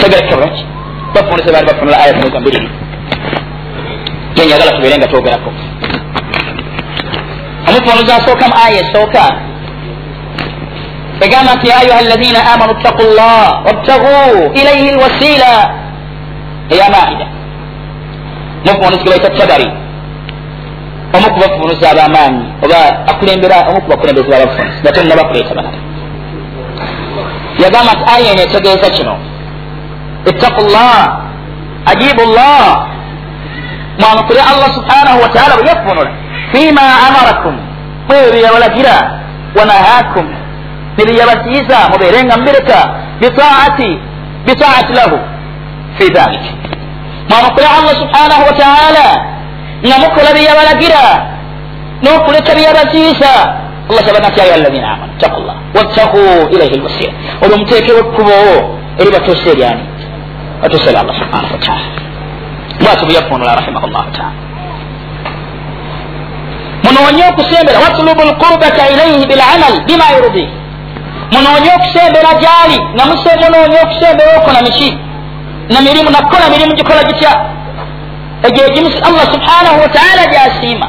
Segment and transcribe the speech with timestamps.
[0.00, 0.62] tegereke bulungi
[1.14, 2.68] bafunuse baali bafunula aya zinoza mbiriri
[4.36, 5.50] genjagala tubeere nga twogerako
[7.68, 9.24] omufunuzi asooka mu aya esooka
[11.24, 14.14] egamba nti ya ayuha alladina amanu ttaku llah wabtagu
[14.60, 15.52] ilaihi lwasila
[16.74, 17.26] eyamaida
[18.66, 19.68] mufunuzi ge baita tabari
[21.16, 22.78] omu ku bafunuzi abamaanyi oba
[23.10, 25.78] akulembera omu ku bakulembezi babafunuzi gatonna bakuleeta banata
[27.62, 29.14] yagamba nti aya eno etegeeza kino
[30.30, 31.18] ittaku llah
[31.86, 32.86] ajibu llah
[34.00, 36.10] mwanukule allah subhanahu wataala bwe yafunula
[36.52, 37.54] fima amarakum.
[38.08, 39.20] Mweyo byeyabalagira
[39.58, 40.26] wanahakum
[40.98, 42.78] nebyeyabatiisa mubeerenga mubireka
[43.20, 43.98] bitaati
[44.46, 45.18] bitaati lahu.
[45.98, 46.40] Fi dhalik
[47.30, 49.06] mwanukule allah subhanahu wataala
[49.86, 51.02] nga mukola byeyabalagira
[52.02, 53.32] n'okuleka byeyabatiisa
[53.90, 56.18] allah sabana nti ayuha alladina amanu ttaku llah wattaku
[56.54, 58.36] ilaihi lwasira olwo muteekewo ekkubo
[59.00, 59.82] eri batuuse eryani
[60.62, 61.86] batuuse eri allah subhanahu wataala
[62.82, 64.36] bwati bweyafunula rahimahullahu taala
[66.84, 70.44] munoonye okusembera watulubu lqurbata ilaihi bilamal bima yurdi
[71.34, 74.90] munoonye okusembera gyali nga munoonye okusembera okola miki
[75.72, 77.32] na mirimu nakola mirimu gikola gitya
[78.46, 80.88] egyo egimusi allah subhanahu wataala gyasiima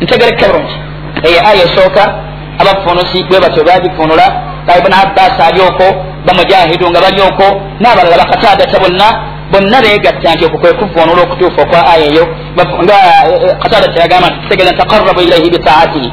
[0.00, 0.76] ntegereke bulungi
[1.22, 2.14] eyo aya esooka
[2.58, 4.26] abafunusi bwe batyo bagifunula
[4.78, 5.86] ibuni abbas ali okwo
[6.26, 7.46] bamujahidu nga bali okwo
[7.80, 9.08] n'abalala bakatadata bonna
[9.52, 12.24] bonna begatta nti okwo kwekufunula okutuufa okwa aya eyo.
[12.82, 12.96] Nga
[13.62, 16.12] katadata yagamba nti tutegeeza taqarabu ilaihi bitaatihi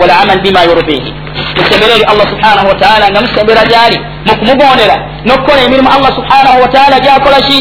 [0.00, 1.14] walamal bima yurdihi.
[1.56, 7.40] Musembera eri allah subhanahu wataala nga musembera gyali mukumugondera nokukola emirimu allah subhanahu wataala gyakola
[7.48, 7.58] ki?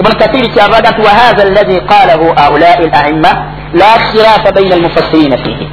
[0.00, 3.32] Ibn kathiri kyavaga nti wahatha allazi qalahu aulai laima
[3.74, 5.66] la khirafa baina almufassirina fihi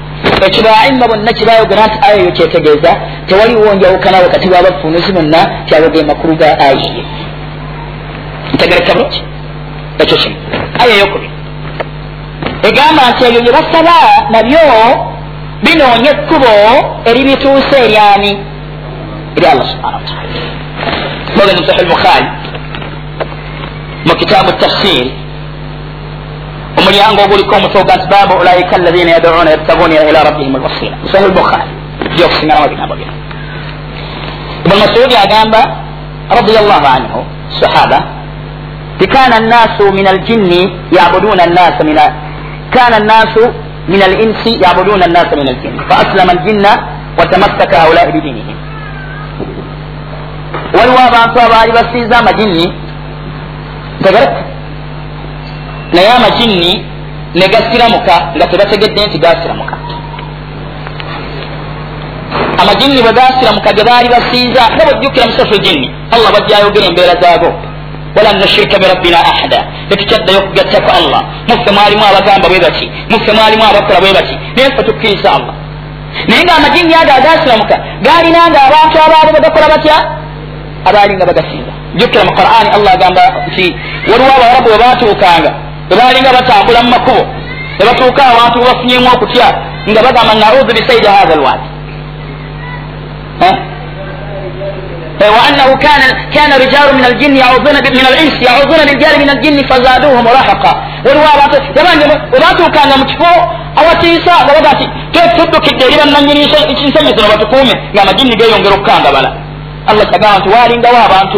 [0.48, 2.96] ekyo baima bonna kibayogera nti aya eyo kyetegeeza
[3.28, 7.04] tewaliwo njawukana wakati wabafunuzi bonna kyaboge makulu ga aya eyo
[8.54, 9.24] ntegereka bulungi
[10.00, 10.36] ekyo kimu
[10.82, 11.32] aya eyokubiri
[12.68, 13.96] egamba nti ebyo bye basaba
[14.34, 14.60] nabyo
[15.64, 16.54] binoonya ekkubo
[17.10, 18.32] eribituuse eryani
[19.38, 20.24] eri allah subhana wataala
[21.36, 22.28] boge mu sahih bukhari
[24.06, 25.06] mu kitaabu tafsir
[26.94, 30.98] omulyango oguliko omusoga nti baabu ulaika allazina yaduuna yabtaguna ila rabbihim alwasila.
[31.12, 31.70] Sahih bukhari
[32.10, 33.14] bijja okusinganamu ebigambo bino
[34.66, 35.62] ibuni masudi agamba
[36.38, 37.20] radiallahu anhu
[37.60, 38.00] sahaba
[39.00, 40.62] tikana nnasu min aljinni
[40.92, 41.98] yabuduna nnasa min
[42.70, 43.54] kana nnasu
[43.90, 46.66] من الإنس يعبدون الناس من الجن فأسلم الجن
[47.20, 48.58] وتمسك هؤلاء بدينهم
[50.80, 52.74] waliwo abantu abaali basiiza amajinni
[54.00, 54.53] ntegere
[55.94, 56.86] naye amajinni
[57.36, 59.76] ne gasiramuka nga tebategedde nti gasiramuka
[62.62, 67.50] amajinni bwe gasiramuka ge baali basiiza nga bwojjukira musofu jinni allah bajjayogera embeera zaago.
[68.16, 69.60] Walan nushirika birabbina ahada
[69.90, 71.22] tetukyaddayo okugattako allah.
[71.50, 75.56] Muffe mwalimu abagamba bwe bati muffe mwalimu abakola bwe bati naye ffe tukkiriza allah.
[76.28, 79.98] Naye nga amajinni ago agasiramuka galinanga abantu abaali bagakola batya?
[80.90, 83.66] Abaali nga bagasinza jukira mu qurani allah agamba nti
[84.12, 85.52] waliwo abawarabu bwe batuukanga
[85.90, 87.24] bebaalinga batambula mu makubo
[87.80, 89.48] ne batuuka awantu webafunyemu okutya
[89.90, 91.68] nga bagamba naudu bisaidi hatha lwadi
[95.38, 96.02] وانه كان
[96.34, 100.74] كان رجال من الجن يعوذون من الانس يعوذون برجال من الجن فزادوهم رهقا
[102.36, 103.32] olwatuukanga mu kifo
[103.82, 104.86] awatiisa nga baga nti
[105.38, 106.46] tuddukidde eri bannanyini
[106.88, 109.30] nsenyi zino batukuume nga amajinni geeyongera okukangabala
[109.90, 111.38] allah kyagamba nti waalingawo abantu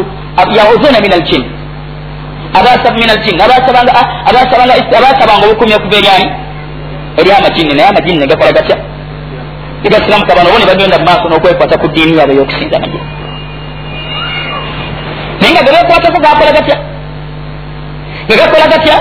[0.57, 1.47] yauzuna min aljinni
[2.59, 3.41] abasaba min aljin
[4.97, 6.27] abasabanga obukumi okuva eryani?
[7.19, 8.77] Eri amajinni naye amajinni negakola gatya?
[9.83, 13.09] Negasiramuka bano bo ne bagenda mu maaso n'okwekwata ku ddiini yaabwe y'okusinza amajinni
[15.39, 16.77] naye nga gebekwatako gakola gatya?
[18.27, 18.95] Gegakola gatya?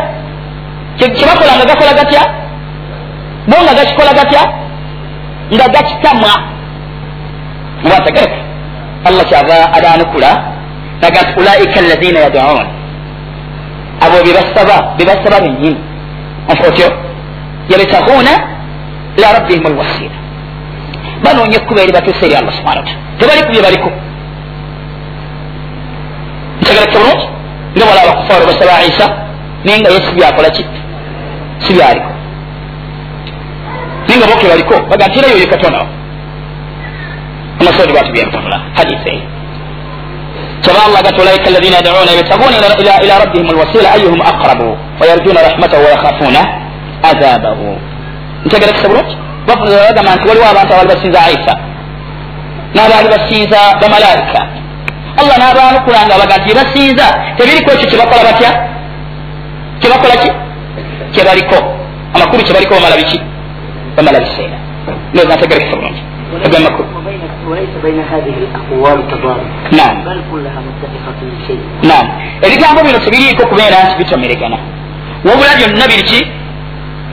[0.98, 2.22] Kyebakola nga gakola gatya?
[3.48, 4.42] Bo nga gakikola gatya?
[5.54, 6.32] Nga gakitamwa.
[7.82, 8.44] Mubategereka
[9.04, 10.30] allah kyava adanukula
[11.00, 12.66] naga nti ulaika alladina yaduun
[14.00, 15.80] abo bebasaba bebasaba benyini
[16.48, 16.88] otyo
[17.68, 18.32] yabtaguna
[19.16, 20.18] ila rabbihim alwasila
[21.24, 23.90] banoonya ekkuba eri batuuse eri allah subhana wataala tebaliku bye baliko
[26.60, 27.26] ntegereke bulungi
[27.76, 29.06] nga bala abakufaaro basaba isa
[29.64, 30.64] naye nga yesu byakola ki
[31.58, 32.10] si byaliko
[34.06, 35.86] naye nga boke baliko baga nti era yoyo katonawo
[37.60, 39.33] amasodi bwatu byentunula hadisi eyo
[40.66, 44.60] كما الله قالت أولئك الذين يدعون يبتغون إلى إلى ربهم الوسيلة أيهم أقرب
[45.00, 46.36] ويرجون رحمته ويخافون
[47.04, 47.76] عذابه
[48.46, 49.06] أنت قالت تبرك
[49.48, 51.54] بفضل هذا ما أنت والواضح أنت والبسيزة عيسى
[52.76, 54.64] نابا بسيزة بملائكة
[55.20, 57.06] allah n'abanukula nga baga gye basiiza
[57.38, 58.50] tebiriko ekyo kyebakola batya
[59.80, 60.30] kyebakola ki
[61.14, 61.58] kyebaliko
[62.14, 63.18] amakulu kyebaliko bamala biki
[63.96, 64.56] bamala biseera
[65.12, 66.02] ndoza ntegerekese bulungi
[66.46, 66.88] agamakulu
[69.72, 69.96] nam
[71.82, 72.06] nam
[72.42, 74.58] ebigambo bino tebiriiko kubeera nti bitomeregana
[75.24, 76.20] wabula byonna biriki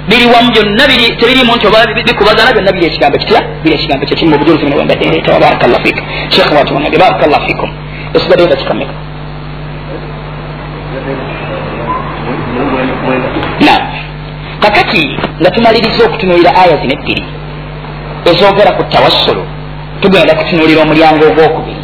[0.10, 0.84] biri wamu byonna
[1.20, 5.40] tebirimu nti oba bikubagana byonna biri ekigambo kitya biri ekigambo kyekimu obujulizi muno wembadde ndeeta
[5.40, 7.70] barakallah fika shekh watuwanage barakallah fikum
[8.14, 8.94] esigadde dakikameka
[13.66, 13.82] nam
[14.60, 15.04] kakati
[15.42, 17.24] nga tumaliriza okutunulira aya zino ebbiri
[18.30, 19.44] ezogera ku tawassulu
[20.02, 21.84] tugenda kutunulira omulyango ogwokubiri.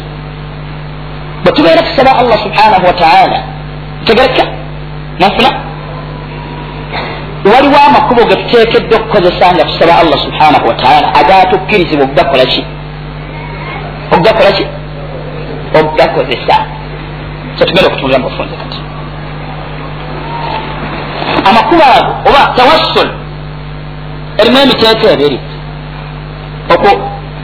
[1.42, 3.38] Bwe tubeera tusaba allah subhanahu wataala
[4.04, 4.44] tegereka
[5.18, 5.50] nafuna.
[7.54, 12.64] Waliwo amakubo ge tuteekedde okukozesa nga tusaba allah subhanahu wataala agatukkirizibwa okugakola ki?
[14.12, 14.66] Okugakola ki?
[15.78, 16.56] Okugakozesa.
[17.56, 18.80] Kyetugenda okutunulira mubufunze kati.
[21.48, 23.08] Amakubo ago oba tawassul
[24.38, 25.38] erimu emiteeko ebiri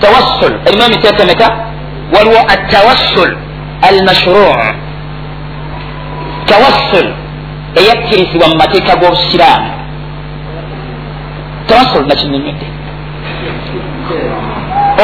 [0.00, 0.52] tawassul.
[0.66, 1.48] Erimu emiteeko emeka
[2.14, 3.30] waliwo atawassul
[3.82, 4.54] almashruu
[6.46, 7.06] tawassul.
[7.74, 9.70] Eyakkirizibwa mu mateeka g'obusiraamu
[11.68, 12.66] tawassul nakinyonyodde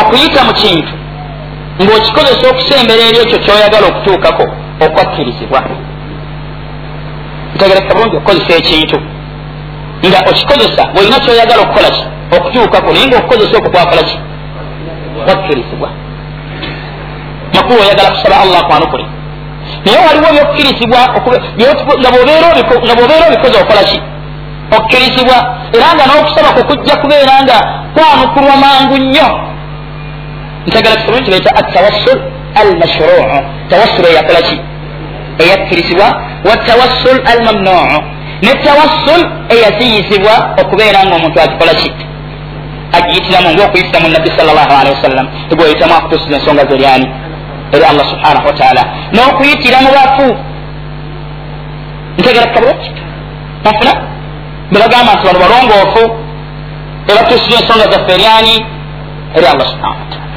[0.00, 0.94] okuyita mu kintu
[1.82, 4.44] ng'okikozesa okusembera eri ekyo kyoyagala okutuukako
[4.84, 5.61] okwakkirizibwa
[7.55, 8.99] ntegereka bulungi okukozesa ekintu
[10.06, 12.05] nga okikozesa bweolina kyoyagala okukola ki
[12.37, 14.19] okutuukako naye nga okukozesa okwo kwakola ki
[15.25, 15.88] kwakkirizibwa
[17.55, 19.06] makuba oyagala kusaba allah kwanukule
[19.85, 21.00] naye waliwo byokkirizibwa
[22.00, 22.11] nga
[22.97, 23.99] bwobeera obikoze okola ki
[24.77, 25.38] okkirizibwa
[25.75, 27.59] era nga n'okusaba kwekujja kubeera nga
[27.94, 29.29] kwanukulwa mangu nnyo
[30.67, 32.19] ntegera kisabuni kireeta atawassul
[32.61, 33.23] almashruu
[33.71, 34.56] tawassul eyakola ki
[35.43, 36.06] eyakkirizibwa
[36.44, 38.03] watawassul almamnuu.
[38.43, 41.91] Ne tawassul eyaziyizibwa okubeera nga omuntu agikola ki
[42.98, 45.26] agiyitiramu ngaokuyitira mu nabbi sal llahu alehi wasallam.
[45.52, 47.08] Egweyitamu akutusiza ensonga zeryani
[47.72, 48.82] eri allah subhanahu wataala
[49.14, 50.26] n'okuyitira mu bafu
[52.19, 52.90] ntegera kabulaki
[53.64, 53.92] nafuna
[54.72, 56.02] bebagamba nti bano balongoofu
[57.10, 58.56] ebatusiza ensonga zaffe eryani
[59.37, 60.28] eri allah subhanahu wataala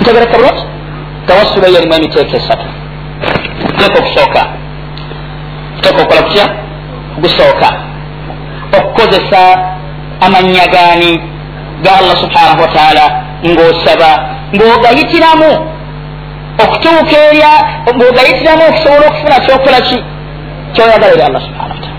[0.00, 0.64] ntegera kabulaki
[1.26, 2.66] tawassula eyo erimu emiteeko esatu
[3.78, 4.42] teeka okusooka
[5.80, 6.46] teeka okukola kutya
[7.16, 7.68] ogusooka
[8.76, 9.40] okukozesa
[10.26, 11.10] amannya gaani
[11.82, 13.04] ga allah subhanahu wataala
[13.44, 14.10] ng'osaba
[14.54, 15.50] ng'ogayitiramu
[16.62, 17.52] okutuuka erya
[17.94, 19.98] ng'ogayitiramu okusobola okufuna kyokola ki?
[20.74, 21.96] Kyoyagala eri allah subhanahu wataala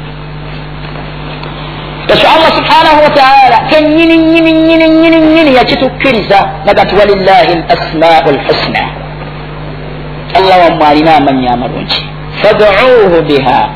[2.14, 8.84] ekyo allah subhanahu wataala kenyini nyini nyini nyini nyini yakitukkiriza naga nti walillahi lasmau lhusna
[10.38, 12.02] allah wammwe alina amannya amalungi.
[12.42, 13.70] Faduuhu biha.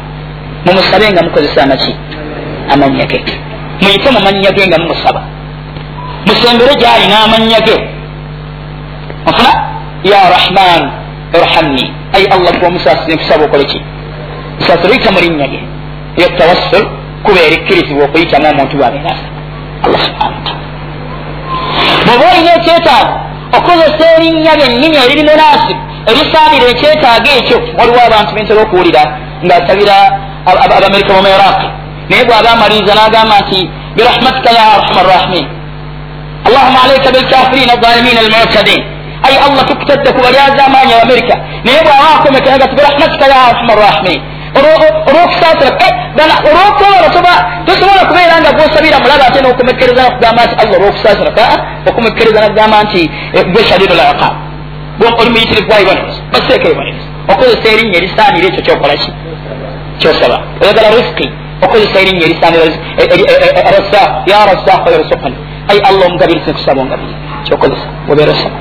[0.66, 1.96] Mumusabe nga mukozesa amaki?
[2.74, 3.20] Amannya ge.
[3.82, 5.33] Muyite mu mannya ge nga mumusaba
[6.26, 7.78] musembere gyali n'amanya ge
[9.30, 9.52] ofuna
[10.04, 10.82] ya rahman
[11.34, 11.86] irhamni.
[12.14, 13.80] Ai allah gwe omusaasire nkusaba okole ki
[14.60, 15.60] musaasire oyita mu linnya ge
[16.18, 16.86] eyo tawassul
[17.24, 19.16] kuba erikkirizibwa okuyitamu omuntu bwabeera
[19.86, 20.62] allah subhana wataala
[22.06, 23.16] bweoba olina ekyetaago
[23.58, 29.04] okozesa erinnya lyennyini eriri munasibu erisaanira ekyetaago ekyo waliwo abantu bentera okuwulira
[29.46, 29.96] ngaasabira
[30.78, 31.68] abamerika bomu iraqi
[32.10, 33.60] naye bw'aba amaliriza n'agamba nti
[33.96, 35.46] birahmatika ya arhama rrahimin
[36.48, 38.82] allahuma alaika bilkafirin alzalimin almutadin
[39.28, 41.36] ai allah tukutadde ku balyaza amaanyi abamerika
[41.66, 44.22] naye bw'aba akomekeraga ti birahmatika ya arhama rrahimin
[45.10, 45.72] olwokusaasira
[46.50, 47.36] olwokwola
[47.66, 51.56] tosobola kubeera nga gwosabira mulaga ate nokumekereza nakugamba nti allah olwokusaasira kaa
[51.90, 53.02] okumekereza nakugamba nti
[53.54, 54.34] gwe shadidu liqab
[55.20, 59.12] oli muyitirivu waibonero baseeka ibonero okozesa erinnya erisaanira ekyo kyokola ki
[60.00, 61.28] kyosaba oyagala risiki
[61.66, 62.64] okozesa erinnya erisaanira
[63.78, 65.38] rasaq ya rasaq yarzuqani
[65.72, 67.14] ai allah omugabirize nkusaba ongabiri
[67.46, 68.58] kyokozesa obeera osaba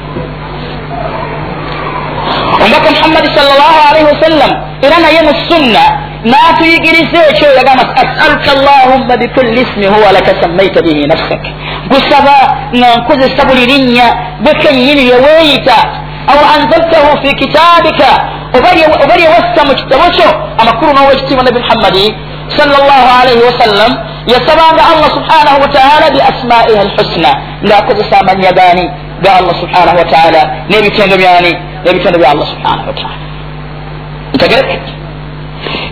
[2.64, 4.50] omubaka muhammadi salllah alaihi wasallam
[4.86, 5.84] era naye mu sunna
[6.32, 11.42] natuyigiriza ekyo yagamba asaluka allahumma bikulli ismi huwa laka sammaita bihi nafsak
[11.92, 12.36] gusaba
[12.76, 14.06] nga nkozesa buli linnya
[14.42, 15.76] gwe kennyini lyeweeyita
[16.32, 18.10] aw anzaltahu fi kitabika
[19.04, 20.28] oba lyewassa mu kitabo kyo
[20.60, 22.04] amakulu n'owekitiibwa nabi muhammadi
[22.56, 23.90] salllah alaihi wasallam
[24.26, 27.30] yasabanga allah subhanahu wataala bi asmaihi alhusna.
[27.64, 28.84] Ngaakozesa amanya gaani
[29.22, 31.52] ga allah subhanahu wataala n'ebitendo byani
[31.84, 33.16] n'ebitendo bya allah subhanahu wataala
[34.34, 34.78] ntegereke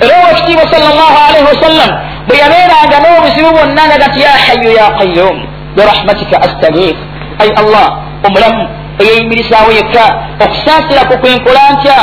[0.03, 1.91] era owekitiibwa salllah alaihi wasallam
[2.27, 5.37] bwe yabeeranga n'obuzibu bwonna naga ti ya hayu ya qayum
[5.77, 6.97] birahmatika astagiif
[7.43, 7.87] ai allah
[8.27, 8.63] omulamu
[9.03, 10.05] eyeyimirisaawo yekka
[10.45, 11.99] okusaasirako kwenkola ntya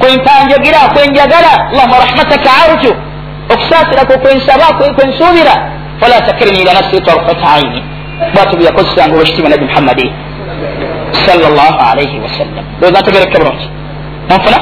[0.00, 2.92] kwenkanjogera kwenjagala allahuma rahmataka arju
[3.52, 4.64] okusaasirako kwensaba
[4.96, 5.54] kwensuubira
[6.00, 7.82] fala takirni ila nafsi tarfata aini.
[8.34, 10.12] Bwatu byeyakozesanga owekitiibwa nabi muhammadi
[11.12, 13.68] salllah alaihi wasallam oza ntegereke bulungi
[14.28, 14.58] nonfuna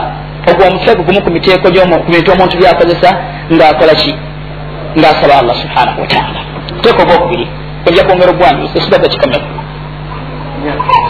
[0.50, 1.68] ogwo omuteeko gumu ku miteeko
[2.04, 3.08] ku bintu omuntu byakozesa
[3.52, 4.14] ngaakola ki
[4.98, 6.40] ngaasaba allah subhanahu wataala
[6.78, 7.46] oteeka ogwokubiri
[7.88, 9.48] ojja kwongera ogwandiisa esigaga kikamyaku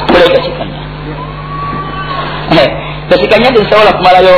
[0.07, 0.81] kulega kikanya
[3.15, 4.35] ekikanya tinsobola kumalayo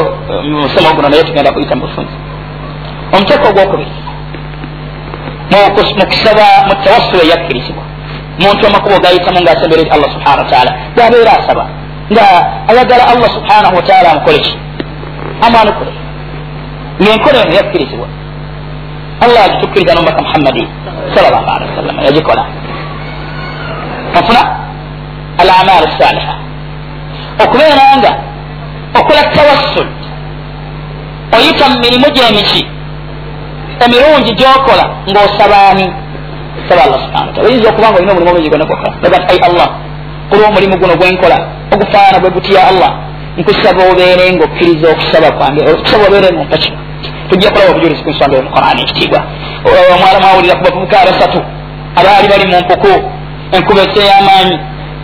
[0.62, 2.16] musomo guno naye tugenda kuyita mubufunzi
[3.14, 3.92] omuteeko ogwokubiri
[5.98, 7.84] mukusaba mutawasula eyakkirizibwa
[8.38, 11.64] muntu amakubo gayitamu ngaasembereri allah subhanahu wataala gabeera asaba
[12.12, 12.26] nga
[12.70, 14.58] ayagala allah subhanahu wataala amukoleki
[15.46, 15.92] amwanukule
[17.02, 18.08] ngaenkola eno yakkirizibwa
[19.24, 20.68] allah agitukkiriza nomubaka muhammadi
[21.14, 22.44] salllah alihi wasallama yagikola
[24.18, 24.42] ofuna
[25.38, 26.34] al amalu saliha
[27.44, 28.12] okubeera nga
[29.00, 29.88] okola tawassul
[31.36, 32.75] oyita mu mirimu gyemiki
[33.84, 35.86] emirungi gyokola ng'osabaani
[36.68, 39.68] saba allah subhana wataala oyinza okuba nga olina omulimu omungi gonakoka oga nti ai allah
[40.30, 41.38] kulwa omulimu guno gwenkola
[41.72, 42.92] ogufaanana bwe gutya allah
[43.38, 45.60] nkusaba obeere nga okkiriza okusaba kwange.
[45.72, 46.78] Okusaba obeere nga ompa kino
[47.28, 49.20] tujja kulaba obujulizi ku nsonga yomuqurani ekitiibwa.
[49.92, 51.40] Omwala mwawulira ku bavubuka abasatu
[51.98, 52.92] abaali bali mu mpuku
[53.56, 54.56] enkuba eseyamaanyi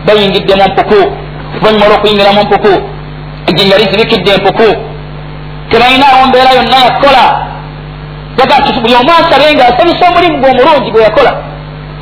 [0.06, 1.00] bayingidde mu mpuku
[1.52, 2.72] oluvanyuma olwokuyingira mu mpuku
[3.48, 4.68] ejjinja lizibikidde empuku.
[5.70, 7.24] Tebalinawo mbeera yonna yakola
[8.38, 11.32] yaga nti buli omu asabe nga asabisa omulimu gwe omulungi gwe yakola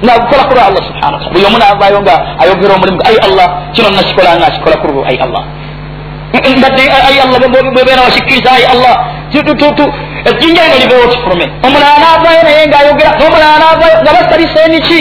[0.02, 4.36] nagukola kulwa allah subhana wataala buli omu navayo nga ayogera omulimu ai allah kino nakikola
[4.36, 5.42] nga akikola kulwa ai allah.
[6.58, 7.38] Mbadde ai allah
[7.74, 8.94] bwebeera wakikkiriza ai allah.
[10.30, 14.98] Ejjinja lino libeewo kifulume omulala navayo naye ngaayogera nomulala navayo nga basabisa emiki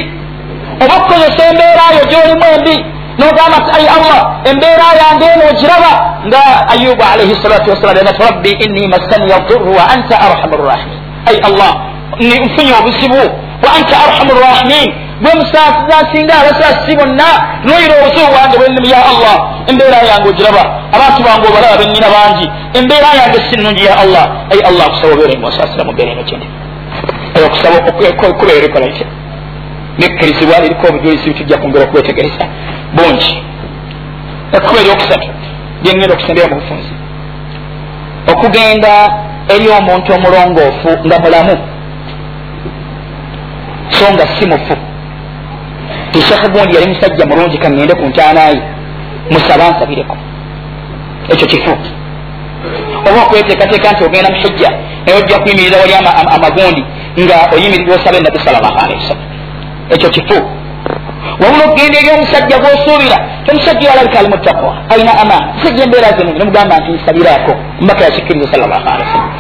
[0.83, 2.75] oba okukozesa embeerayo gyolimu embi
[3.19, 4.19] nogamba nti ai allah.
[4.50, 5.93] Embeera yange eno ogiraba
[6.27, 6.41] nga
[6.74, 11.71] ayubu alaihi salatu wasalam yagati rabbi inni massaniya duru wa anta arhamu rrahimin ai allah
[12.45, 13.21] nfunye obuzibu
[13.63, 14.88] wa anta arhamu rrahimin
[15.21, 17.27] gwe musaasiza asinga abasaasisi bonna
[17.63, 19.35] noyira obuzibu bwange bwennimu ya allah
[19.69, 20.63] embeera yange ogiraba
[20.95, 22.45] abantu bange obalaba bennyina bangi
[22.79, 26.47] embeera yange si nnungi ya allah ai allah akusaba obeere musaasira mu mbeera eno kyendi
[27.47, 27.77] okusaba
[28.39, 29.07] kuba erikola itya
[29.99, 32.45] nekkirizibwa liriko obujulizi bitujja kwongera okubwetegereza
[32.95, 33.33] bungi
[34.57, 35.27] ekkuba eryokusatu
[35.83, 36.91] lyengenda okusembera mu bufunzi
[38.31, 38.93] okugenda
[39.53, 41.55] eri omuntu omulongoofu nga mulamu.
[43.89, 44.75] So nga si mufu.
[46.11, 48.61] Tishekhe gundi yali musajja mulungi kaŋŋende ku ntaanaye
[49.31, 50.15] musaba nsabireko.
[51.31, 51.73] Ekyo kifu.
[53.07, 54.69] Oba okweteekateeka nti ogenda muhijja
[55.05, 55.93] naye ojja kuyimirira wali
[56.35, 56.83] amagundi
[57.23, 59.27] nga oyimirira osaba ennabi sallallahu alehi wasallam.
[59.93, 60.37] Ekyo kifu
[61.41, 63.17] wabula okugenda eri omusajja gwosuubira
[63.51, 68.81] omusajja yalabika ali mutakwa alina amaani musajja embeera zenungi nemugamba nti nsabiraako mbaka yakikkiriza salllah
[68.93, 69.31] alehi wasallam.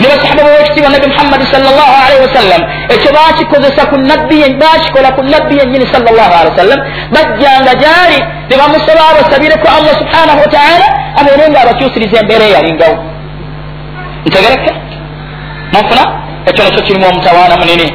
[0.00, 2.62] Ne basahaba bawekitiibwa nabi muhammadi salllah alehi wasallam
[2.94, 6.80] ekyo bakikozesa ku nabbi bakikola ku nabbi yennyini salllah alehi wasallam.
[7.14, 10.86] Bajjanga gyali ne bamusaba abasabireko allah subhanahu wataala
[11.20, 12.96] abeere nga abakyusiriza embeera eyalingawo
[14.26, 14.72] ntegereke
[15.72, 16.02] munfuna
[16.48, 17.86] ekyo nakyo kirimu omutawaana munene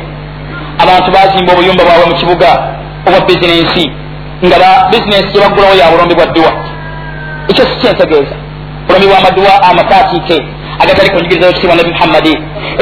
[0.83, 2.49] abantu bazimba obuyumba bwabwe mu kibuga
[3.07, 3.83] obwa bizinensi
[4.45, 4.57] nga
[4.91, 6.51] bizinensi gyebagulawo ya bulombi bwa dduwa
[7.49, 8.35] ekyo si kyentegeeza
[8.87, 10.37] bulombi bwamaduwa amakatiike
[10.81, 12.33] agatali ku njigiriza yekitiibwa nabi muhammadi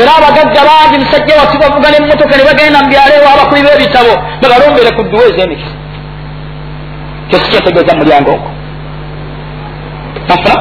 [0.02, 4.90] era abagagga bangi musajja wati bavuga nemmotoka ne bagenda mu byalo ewo abakubi b'ebitabo babalombere
[4.96, 5.76] ku dduwa ez'emikisa.
[7.28, 8.50] Ekyo si kyentegeeza mu mulyango ogwo.
[10.30, 10.56] Nafuna?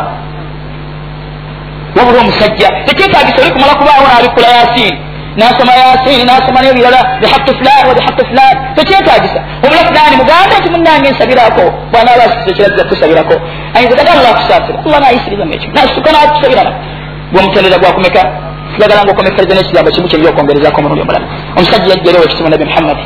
[1.96, 4.98] Wabula omusajja tekyetagisa oli kumala kubaawo naabikula yasiini
[5.40, 11.08] nasoma yasini nasoma nebirala bihaqi fulan wa bihaqi fulan tekyetagisa obula fulani mugambe nti munange
[11.10, 13.34] nsabirako bwanaaba asisa ekiraga kusabirako
[13.76, 16.72] ayinza daga allah akusasira allah nayisiriza ekyo nasuka nakusabirana
[17.32, 18.22] gwemutendereza gwakumeka
[18.72, 21.26] sigagala nga okomekeriza nekigambo kimu kyeri okwongerezako omulundi omulala
[21.56, 23.04] omusajja yajjalewo ekitimu nabi muhammadi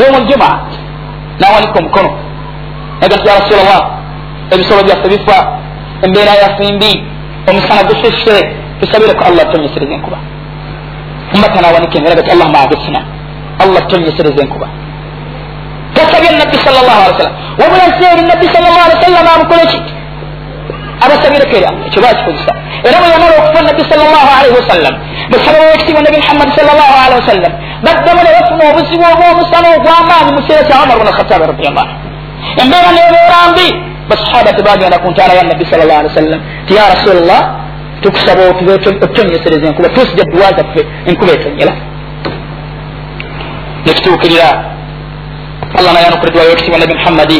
[0.00, 0.48] yomu ljuma
[1.40, 2.10] nawanika omukono
[3.00, 3.80] naga nti ya rasulllah
[4.52, 5.38] ebisolo byaffe bifa
[6.04, 6.92] embeera yaffe mbi
[7.50, 8.36] omusana gususe
[8.80, 10.18] tusabireko allah tonyeseriza enkuba
[11.34, 13.00] ummata nawanika embeera gati allahuma agisina
[13.62, 14.68] allah tonyesereza enkuba
[15.94, 19.80] tasabye nabbi sal llah ali wasallam wabula nseeri nabbi sal llah ali wasallam amukole ki
[21.04, 22.52] abasabireko era ekyo bakikozesa
[22.86, 24.94] era bwe yamala okufa nabbi sal llah alaihi wasallam
[25.32, 27.52] musaba wekitiibwa nabi muhammadi sal llah alihi wasallam
[27.86, 31.86] baddamu ne bafuna obuzibu obwomusana ogwamaanyi mu kiseera kya umar bn khatabi radiallah
[32.62, 33.66] embeera nebeera mbi
[34.10, 37.40] basahaba tebagenda ku ntaala ya nabbi sal llah ali wasallam ti ya rasulllah
[38.02, 38.42] tukusaba
[39.06, 41.74] otonyesereza enkuba tusija duwa zaffe enkuba etonyera
[43.86, 44.48] nekituukirira
[45.78, 47.38] allah nayanukula edwayo ekitibwa nabi muhammadi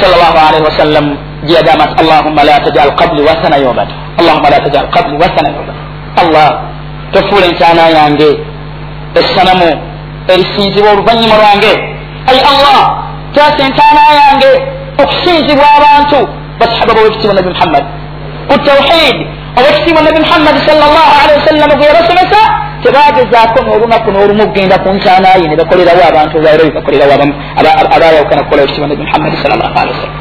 [0.00, 1.06] salllahalihi wasallam
[1.46, 3.88] gyeyagamba nti allahumma la tajal qabli wasana yobad
[4.20, 5.76] allahumma la tajal qabli wasana yobad
[6.22, 6.48] allah
[7.12, 8.30] tofuula enkyana yange
[9.20, 9.68] essanamu
[10.32, 11.72] erisinzibwa oluvanyuma lwange
[12.30, 12.80] ai allah
[13.34, 14.50] taasa entaana yange
[15.02, 16.18] okusinzibwa abantu
[16.60, 17.84] basahaba bawekitiibwa nabi muhammad
[18.48, 19.16] ku tawhid
[19.58, 22.40] owekitiibwa nabi muhammadi salllahalihi wasallama gwe yabasomesa
[22.82, 27.12] tebagezaako n'olunaku n'olumu okgenda ku ntaana ye ne bakolerawo abantu olwairo bebakolerawo
[27.96, 30.14] abayawukana kukola wekitiibwa nabi muhammadi salllahalihi wasallam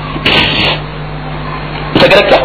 [1.96, 2.38] ntegereka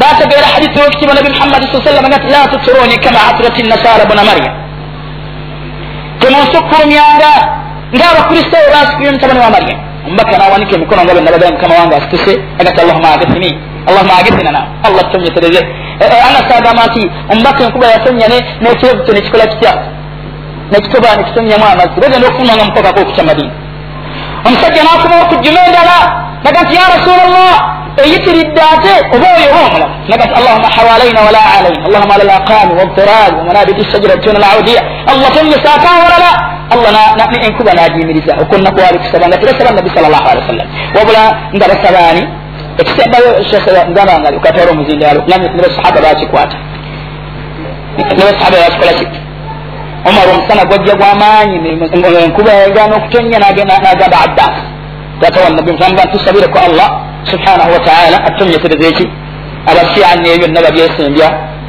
[0.00, 4.54] bategeera hadithi wekitiibwa nabi muhammadi sa sallama nati la tuturuni kama atrati nasara buna maryam
[6.20, 7.32] temunsukkulumyanga
[7.96, 13.08] ngaabakristaayo basikulya mutabani wa maryam omubaka nawanika emikono nga bwenabagala mukama wange asituse agati allahuma
[13.14, 13.50] agithini
[13.88, 15.60] allahuma agithina na allah tutonyetereze
[16.28, 17.02] anas agamba nti
[17.32, 18.26] omubaka enkuba yatonya
[18.62, 19.72] nekirevu kyo nekikola kitya
[20.72, 23.52] nekitoba nekitonyamu amazzi bagenda okufunanga mukokako okukya madina
[24.46, 25.98] omusajja nafumawo okujjuma endala
[26.44, 27.56] naga nti ya rasula llah
[28.04, 31.84] eyitiridde ate oba oyo oba omulamu naga nti allahuma hawalaina wala alaina.
[31.88, 34.80] Allahuma ala laqami waldiraali wamanabiti sajiratuna laudiya
[35.12, 36.30] allah tonyesa atawalala
[36.74, 41.22] allah enkuba nagiyimiriza okonakwali kusaba nga tebasaba nabi sal llahu alihi wasallam wabula
[41.56, 42.22] nga basabaani
[42.80, 43.28] ekisembayo
[43.90, 46.56] ngabanga okatwala omuzindalo ne basahaba bakikwata
[48.16, 49.06] ne basahaba bakikola ki
[50.08, 51.56] omar omusana gwajja gwamaanyi
[52.24, 54.56] enkuba yagana okutonya nagamba abbas
[55.20, 56.88] tata wanabi nsamba ntusabireko allah
[57.30, 59.06] subhanahu wataala atonyetereza eki
[59.70, 61.28] abasiani ebyo byonna babyesembya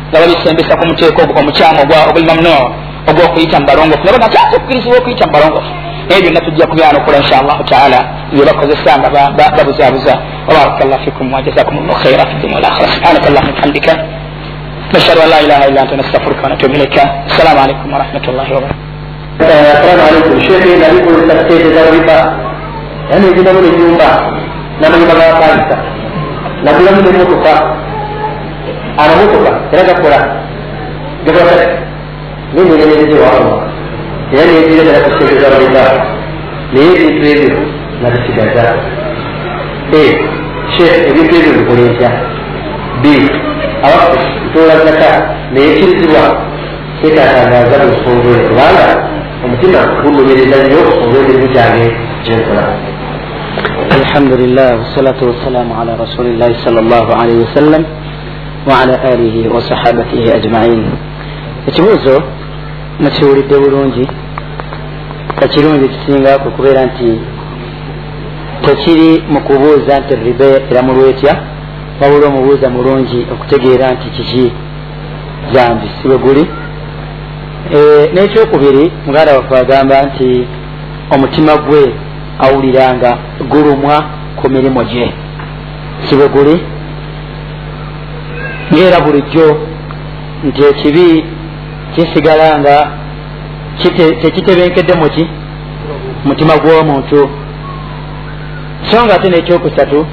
[0.09, 2.65] nga babisembesa ku muteeko omukyamu oguli mamnuu
[3.09, 5.71] ogwokuyita mubalongofu nabaga nti ate okukirizibwa okuyita mubalongofu
[6.09, 7.99] naye byonna tujja kubyana okukola insha allahu taala
[8.33, 9.09] byebakozesa nga
[9.57, 10.13] babuzabuza
[10.47, 13.93] wabaraka llah fikum wajazakum llahu khaira fi dunia walakhira subhanaka allahuma bihamdika
[14.93, 18.89] nashhadu an la ilaha illa anta nastaghfiruka wanatubu ilaika assalamu alaikum warahmatullahi wabarakatu
[19.39, 22.17] assalamu alaikum shekhe nalikozesa sente za riba
[23.11, 24.09] yani ezinamu nenyumba
[24.81, 25.77] namanyumba gabapangisa
[26.63, 27.53] nagulamu nemotoka
[28.97, 30.19] amamotoka era gakola
[31.25, 31.53] gakola
[32.55, 33.68] nenenenezewamu
[34.33, 35.83] era nezira ddala ku sente za riba
[36.73, 37.57] naye ebintu ebyo
[38.01, 38.63] nabisigaza
[40.73, 42.09] shekh ebintu ebyo bikola etya
[43.01, 43.05] b
[43.87, 45.09] awafe ntoola zaka
[45.53, 46.23] naye kirizibwa
[46.99, 48.87] kyetatangaaza mu nsonga kubanga
[49.45, 51.87] omutima gunomereza nnyo olw'emirimu kyange
[52.23, 52.63] kyenkola
[53.99, 57.83] alhamdulillah wasalatu wassalamu ala rasulillahi sal llah alaihi wasallam
[58.69, 60.85] waala alihi wasahabatihi ajmain.
[61.67, 62.23] Ekibuuzo
[62.99, 64.07] mukiwulidde bulungi
[65.43, 67.09] ekirungi kisingaku okubeera nti
[68.63, 71.33] tekiri mu kubuuza nti riba eramulwetya
[72.01, 74.45] wabula omubuuza mulungi okutegeera nti kiki
[75.53, 76.43] zambi siwe guli.
[78.13, 80.47] N'ekyokubiri muganda waffe agamba nti
[81.13, 81.83] omutima gwe
[82.45, 83.12] awuliranga
[83.51, 83.95] gulumwa
[84.39, 85.13] ku mirimu gye.
[86.05, 86.55] Siwe guli?
[88.73, 89.47] Ngaera bulijjo
[90.47, 91.25] nti ekibi
[91.95, 92.75] kisigala nga
[94.21, 95.28] tekitebenkedde muki
[96.25, 97.30] mutima gw'omuntu.
[98.91, 100.06] So nga ate nekyokusatu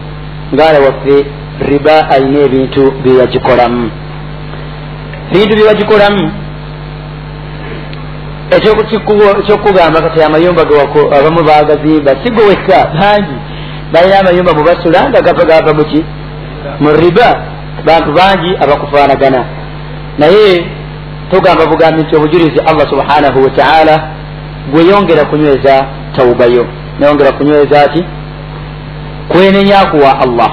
[0.55, 1.27] ngaala waffe
[1.69, 3.91] riba alina ebintu byeyagikolamu
[5.33, 6.25] ebintu byewagikolamu
[8.57, 10.63] ekyokugamba kati amayumba
[11.19, 13.37] abamu bagazimba sigwe wekka bangi.
[13.93, 16.05] Balina amayumba mubasula nga gava gava muki
[16.81, 17.29] mu riba.
[17.87, 19.45] Bantu bangi abakufaanagana.
[20.19, 20.67] Naye
[21.31, 24.09] tugamba bugambi nti obujulizi allah subhanahu wataala
[24.73, 25.87] gweyongera kunyweza
[26.17, 26.67] taubayo
[27.01, 28.05] nayongera kunyweza ati
[29.29, 30.51] kwenenyakuwa allah.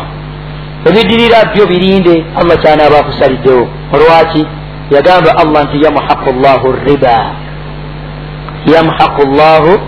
[0.86, 3.68] Ebidirira byo birinde allah kyanaaba akusaliddewo.
[3.94, 4.46] Olwaki?
[4.92, 7.18] Yagamba allah nti yamuhaqu llahu riba.
[8.74, 9.80] Yamuhaqu llahu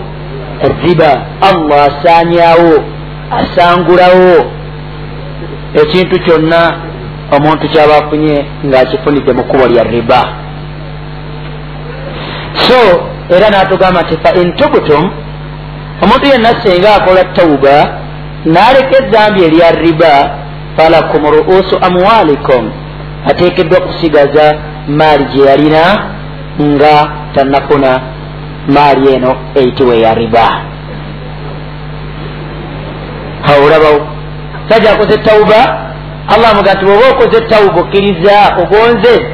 [0.84, 1.12] riba.
[1.40, 2.84] Allah asaanyawo
[3.30, 4.50] asangulawo
[5.74, 6.60] ekintu kyonna
[7.36, 10.28] omuntu kyaba afunye ngaakifunidde mu kkubo lya riba
[12.66, 12.80] so
[13.36, 15.10] era natugamba nti fa in tubtum
[16.02, 17.76] omuntu yenna senga akola tauba
[18.44, 20.30] naleka ezambi erya riba
[20.76, 22.70] falakum ruusu amwalikum
[23.26, 24.54] atekeddwa kusigaza
[24.88, 25.82] maali gye yalina
[26.62, 28.00] nga tanafuna
[28.68, 30.46] maali eno eyitiwa eya riba.
[33.48, 34.06] Aolabawo
[34.68, 35.60] sajja akoze tauba
[36.34, 39.26] allah amuga nti bwoba okoze tauba okkiriza ogonze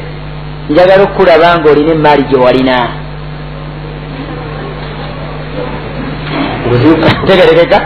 [0.71, 3.02] njagala okukulaba nga olina emaali gye walina
[7.27, 7.81] tegerekeka.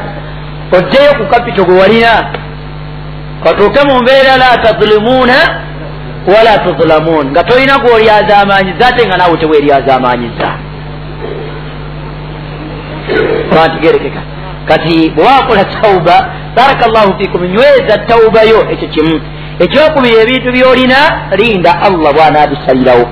[0.73, 2.31] Oddeyo ku kapito gwe walina.
[3.45, 5.39] Katuuke mu mbeera la tazulimuuna
[6.27, 10.49] wala tuzulamuun nga tolina gwolyazamanyiza ate nga naawe teweeryazamanyiza
[13.53, 14.21] oba ntigerekeka
[14.69, 19.21] kati bwewakola tauba baraka llahu fikum nyweza taubayo ekyo kimu.
[19.59, 20.97] Ekyokubiri ebintu byolina
[21.37, 23.07] linda allah bwanabisalirawo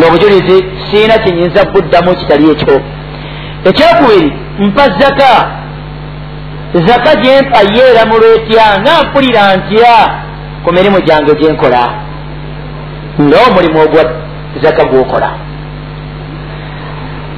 [0.00, 2.80] ngaobujulizi siina kinyinza kuddamu kitali ekyo.
[3.64, 5.50] Ekyokubiri mpa zaka.
[6.86, 9.96] Zaka gyempa yeera mulwetya nga mpulira ntya
[10.64, 11.82] ku mirimu gyange gyenkola
[13.20, 14.04] ngaomulimu ogwa
[14.62, 15.30] zaka gwokola.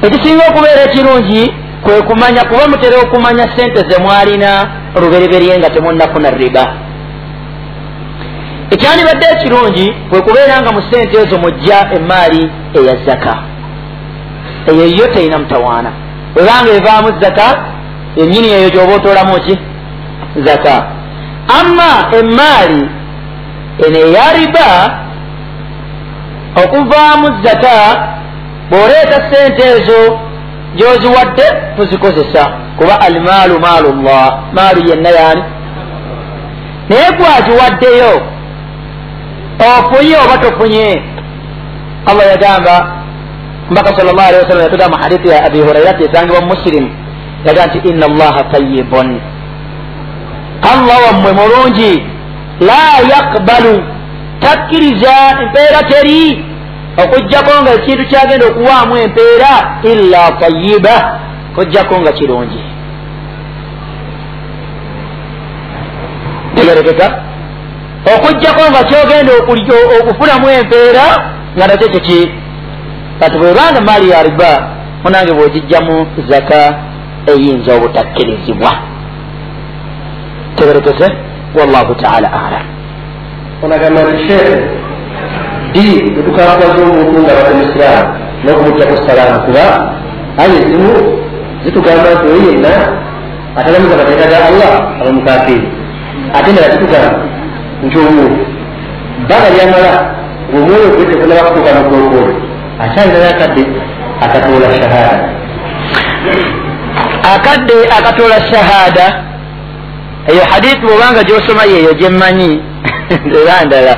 [0.03, 4.51] Ekisinga okubeera ekirungi kwe kumanya kuba mutera okumanya sente zemwalina
[4.97, 6.65] olubereberye nga temunafuna riba
[8.73, 12.43] ekyandibadde ekirungi kwe kubeera nga mu sente ezo mujja emaali
[12.79, 13.35] eya zaka.
[14.71, 15.91] Eyo yo terina mutawaana.
[16.37, 17.47] Webanga evaamu zaka
[18.17, 19.59] yenyini eyo gyoba otoolamu ki?
[20.45, 20.77] Zaka.
[21.61, 22.83] Amma emaali
[23.87, 24.69] eno eya riba
[26.63, 27.77] okuvaamu zaka
[28.71, 30.19] bw'oleeta sente ezo
[30.77, 31.45] gyoziwadde
[31.77, 32.43] tuzikozesa
[32.79, 35.43] kuba almaalu maalu llah maalu yenna yaani?
[36.89, 38.32] Naye gwagiwaddeyo
[39.59, 41.03] ofunye oba tofunye
[42.07, 42.75] allah yagamba
[43.71, 46.91] mbaka sal llah alihi wasallam yatugamba hadithi ya abi hurairata esangibwa mu musilimu
[47.45, 49.21] yaga nti ina allaha tayibun
[50.73, 52.03] allah wammwe mulungi
[52.61, 52.85] la
[53.15, 53.83] yakbalu
[54.43, 56.45] takkiriza empeera teri.
[57.03, 59.53] Okugjako nga ekintu kyagenda okuwaamu empeera
[59.93, 60.95] illa tayiba
[61.55, 62.63] kugjako nga kirungi.
[66.55, 67.07] Tegerekeka
[68.11, 69.33] okugjako nga kyogenda
[70.01, 71.07] okufunamu empeera
[71.57, 72.31] nga nakyo kiki
[73.21, 74.53] kati bwebanga maali ya riba
[75.05, 76.75] munange bwogijjamu zaka
[77.27, 78.73] eyinza obutakkirizibwa
[80.57, 81.07] tegerekese
[81.55, 82.67] wallahu taala alam.
[83.63, 84.57] Onagamba sheekhe
[85.71, 88.09] ddi tetukakwaza omuntu nga bakumusiraamu
[88.45, 89.65] n'okumutyaku salaamu kuba
[90.43, 90.95] aye ezimu
[91.65, 92.75] zitugamba nti oyo yenna
[93.59, 95.69] atalamuza mateeka ga allah aba mukafiri
[96.37, 97.32] ate ndala zitugamba
[97.83, 98.47] nti omuntu
[99.25, 99.93] bbanga lyamala
[100.51, 102.33] ngaomwoyo gwe tekunaba kutuuka mukookolo
[102.83, 103.63] akyalinayo akadde
[104.25, 105.29] akatoola shahada
[107.35, 109.07] akadde akatoola shahada
[110.31, 112.63] eyo hadithi bwobanga gyosoma yeeyo gyemmanyi
[113.41, 113.95] era ndala.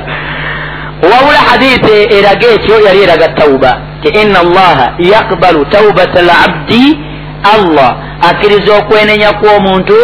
[1.01, 6.99] Wabula hadithi eraga ekyo yali eraga tauba ti ina allaha yakbalu taubata labdi
[7.53, 7.95] allah.
[8.29, 9.97] Akkiriza okwenenya kw'omuntu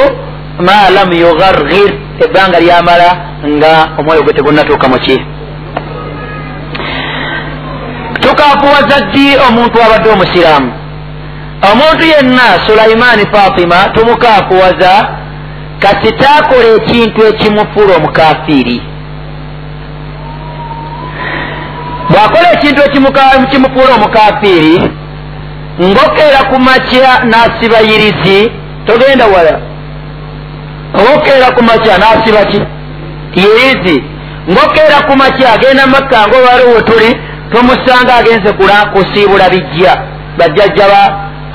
[0.59, 5.21] ma lam yugargir ebbanga lyamala nga omwoyo gwe tegunatuuka muki
[8.21, 10.71] tukafuwaza ddi omuntu abadde omusiraamu?
[11.71, 14.93] Omuntu yenna sulaimaani fatima tumukafuwaza
[15.79, 18.81] kati taakola ekintu ekimufuula omukafiiri
[22.09, 24.75] bw'akola ekintu ekimufuula omukafiiri
[25.81, 28.39] ng'okeera ku makya n'asiba yirizi
[28.85, 29.53] togenda wala?
[30.99, 32.59] Ng'okeera ku makya n'asiba ki
[33.35, 34.03] yirizi
[34.51, 37.09] ng'okeera ku makya agenda makka ng'olwaliwo tuli
[37.51, 38.53] tomusanga agenze
[38.93, 39.93] kusiibula bijja.
[40.37, 40.85] Bajjajja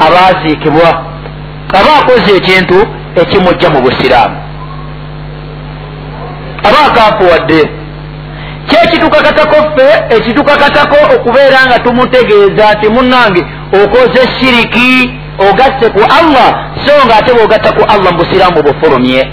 [0.07, 0.89] abaaziikibwa
[1.79, 2.79] aba akoze ekintu
[3.21, 4.37] ekimujja mu busiraamu.
[6.69, 7.71] Aba akafuwadde
[8.69, 13.43] kyekitukakatako ffe ekitukakatako okubeera nga tumutegeeza nti munnange
[13.83, 16.49] okoze shiriki ogasse ku allah
[16.87, 19.33] so nga ate bwogatta ku allah mu busiraamu bufulumye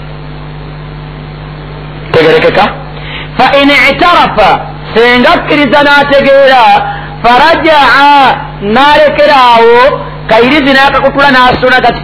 [2.14, 2.64] tegerekeka?
[3.38, 4.50] Fa in itarafa
[4.94, 6.62] senga akkiriza n'ategeera
[7.22, 8.34] farajaa
[8.74, 12.02] n'alekeraawo kayirizi n'akakutula n'asuna gati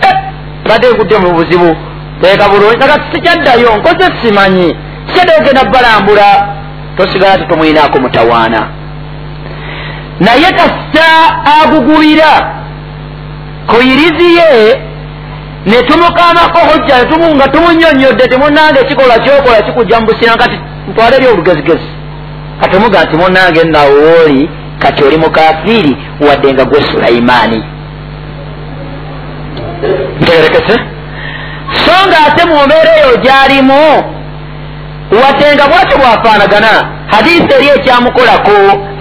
[0.68, 1.76] badde nkudde mu buzibu.
[2.22, 2.76] Teeka bulungi.
[2.76, 4.76] Nakati sikyaddayo nkoze simanyi.
[5.06, 6.48] Sikyaddayo genda balambula
[6.96, 8.68] tosigala titomwinaako mutawaana.
[10.20, 11.06] Naye kasita
[11.62, 12.32] agugubira
[13.66, 14.80] kuyirizi ye
[15.66, 16.96] netumukamako hojja
[17.36, 21.88] nga tumunyonyodde timunange ekikola kyokola kikujja mu busira kati ntwale eri olugezigezi
[22.60, 25.96] kati omuga nti munange nawooli kati oli mukafiiri
[26.28, 27.64] wadde nga gwe sulaimaani
[30.20, 30.80] ntegerekese.
[31.84, 33.82] So nga ate mu mbeera eyo gyalimu
[35.22, 36.72] wadde nga bwatyo bwafaanagana
[37.06, 38.56] hadisi eri ekyamukolako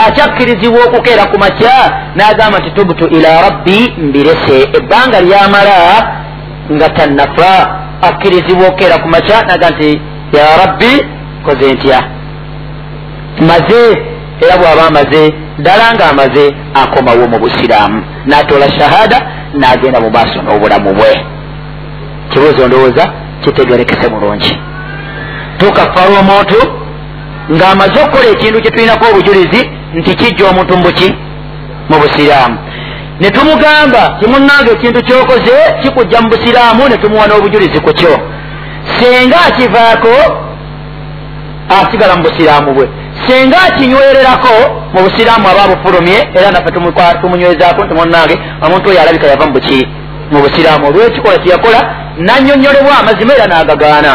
[0.06, 1.78] akyakkirizibwa okukeera ku makya
[2.16, 4.58] n'agamba nti tubutu ila rabbi mbirese.
[4.78, 5.80] Ebbanga lyamala
[6.72, 7.52] nga tannafa
[8.02, 10.02] akkirizibwa okukeera ku makya naga nti
[10.34, 10.94] ya rabbi
[11.46, 12.00] koze ntya?
[13.50, 13.82] Maze
[14.44, 15.22] era bw'aba amaze
[15.60, 16.46] ddala ng'amaze
[16.82, 18.00] akomawo mu busiraamu.
[18.28, 19.18] N'atoola shahada
[19.60, 21.12] n'agenda mu maaso n'obulamu bwe.
[22.30, 23.04] Kibuuzo ndowooza
[23.44, 24.54] kitegerekese mulungi
[25.60, 26.60] tukafala omuntu
[27.56, 29.62] ng'amaze okukola ekintu kye tulinako obujulizi
[29.98, 31.08] nti kijja omuntu mubuki
[31.90, 32.58] mu busiraamu
[33.20, 38.14] ne tumugamba timunange ekintu kyokoze kikujja mu busiraamu ne tumuwa n'obujulizi ku kyo.
[39.00, 40.14] Senga akivaako
[41.70, 42.90] asigala mu busiraamu bwe.
[43.28, 44.54] Senga akinywererako
[44.94, 46.72] mu busiraamu aba bufulumye era naffe
[47.22, 49.88] tumunywezaako nti munange omuntu oyo alabika yava mubuki
[50.32, 50.88] mu busiraamu.
[50.88, 51.80] Olwekikola kyeyakola
[52.18, 54.14] nanyonyolebwa amazima era n'agagaana.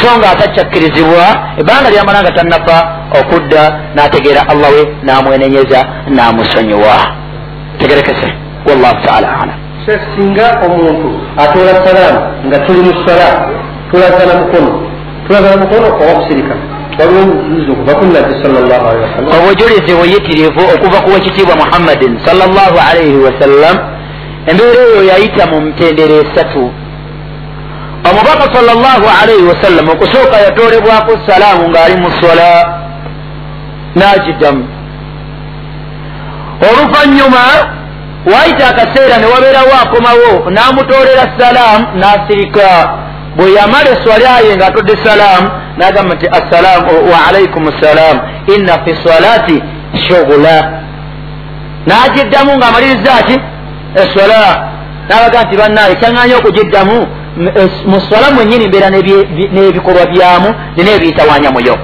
[0.00, 1.24] So nga atakyakkirizibwa
[1.60, 2.76] ebbanga lyamala nga tannafa
[3.20, 3.62] okudda
[3.94, 5.78] n'ategeera allah we n'amwenenyeza
[6.14, 7.23] n'amusonyiwa
[7.78, 8.28] tegerekese
[8.68, 13.28] wallahu taala alam sheekh singa omuntu atoola salaamu nga tuli mu sala
[13.90, 14.70] tulagana mukono
[15.26, 16.54] tulagana mukono oba kusirika
[16.98, 17.22] waliwo
[19.38, 23.76] obujulizi buyitirivu okuva ku wekitiibwa muhammadin salllah alaihi wasallam
[24.46, 26.70] embeera eyo yayita mu mitendero esatu
[28.10, 32.50] omubaka salllah alaihi wasallam okusooka yatoolebwako salaamu ng'ali mu sola
[33.96, 34.64] n'agiddamu
[36.68, 37.44] oluvanyuma
[38.32, 42.68] waayita akaseera ne wabeerawo akomawo n'amutoolera salaamu n'asirika.
[43.36, 48.20] Bwe yamala eswala ye ng'atodde salaamu n'agamba nti assalaamu wa alaikum ssalaamu
[48.54, 49.62] inna fi salaati
[50.08, 50.56] shugula
[51.86, 53.36] n'agiddamu ng'amaliriza ki
[54.02, 54.70] eswala.
[55.08, 57.06] N'abaga nti bannaaye kyaŋŋanya okugiddamu?
[57.86, 61.76] Mu swala mwennyini mbeera n'ebikolwa byamu nina ebiyitawanyamuyo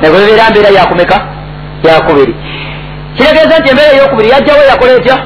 [0.00, 1.16] nebwebeera mbeera yakumeka
[1.84, 2.34] yakubiri
[3.16, 5.16] kitegeeza nti embeera eyokubiri yajjawo yakola etya?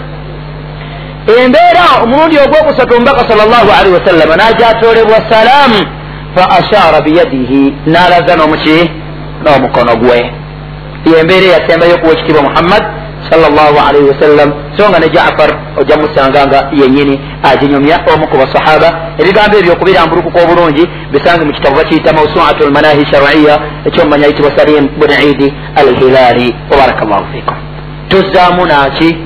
[1.26, 5.80] Embeera omulundi ogwokusatu omubaka sal llahu alihi wasallama najatoolebwa salaamu
[6.34, 8.90] fa ashaara biyadihi n'alaza n'omuki
[9.44, 10.18] n'omukono gwe.
[11.12, 12.84] Yembeera eyasembayo okuwa ekitiibwa muhammad
[13.30, 14.48] salllahu alaihi wasallam.
[14.76, 18.88] So nga ne jafar ojja musanga nga yenyini aginyumya omu ku basahaba.
[19.18, 23.54] Ebigambo ebyo okubirambulukuka obulungi bisange mu kitabu bakiyita mausuatu lmanahi sharaiya
[23.86, 26.54] ekyomumanya yitibwa salim bun idi alhilali.
[26.70, 27.73] Wabaraka llahu fikum
[28.08, 29.16] tuzzaamu naki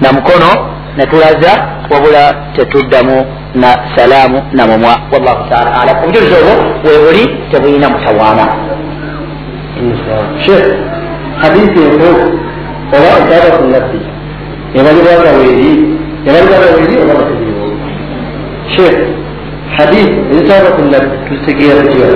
[0.00, 0.50] na mukono
[0.96, 1.52] netulaza
[1.90, 5.96] wabula tetuddamu na salaamu namumwa wallahu taala alam.
[6.04, 6.54] Obujulizi obwo
[6.84, 8.46] webuli tebulina mutawaana.
[10.46, 10.66] Sheekh
[11.42, 12.08] hadithi eko
[12.96, 14.00] oba ekyaba ku nabbi
[14.78, 15.72] ebalibwanga weeri
[16.28, 17.66] ebalibwanga weeri oba bategeriwo
[18.74, 18.98] sheekh
[19.76, 22.08] hadith ezikyaba ku nabbi tuzitegeera tutya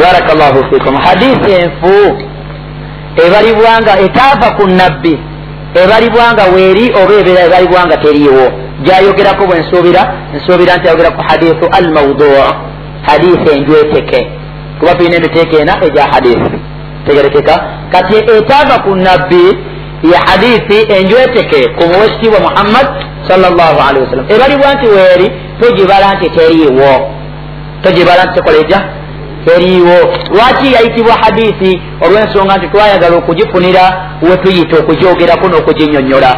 [0.00, 1.94] baraka llahu fikum hadithi enfu
[3.26, 5.14] ebalibwanga etaava ku nabbi
[5.82, 8.46] ebalibwanga weeri oba ebeera ebalibwanga teriiwo.
[8.84, 10.02] Gyayogerako bwe nsuubira
[10.34, 12.44] nsuubira nti ayogera ku hadithu al mauduu
[13.08, 14.20] hadithi enjweteke.
[14.78, 16.58] Kuba tulina emiteeka ena egya hadithi
[17.06, 17.54] tegerekeka.
[17.92, 19.44] Kati etaava ku nabbi
[20.12, 22.86] ya hadithi enjweteke ku muwekitiibwa muhammad
[23.28, 25.26] salllahu alihi wasallam ebalibwa nti weeri
[25.60, 26.90] togibala nti teriiwo.
[27.82, 28.80] Togibala nti tekola etya
[29.48, 29.96] teriiwo.
[30.34, 33.84] Lwaki yayitibwa hadithi olw'ensonga nti twayagala okugifunira
[34.22, 36.30] wetuyita okugyogerako n'okuginyonyola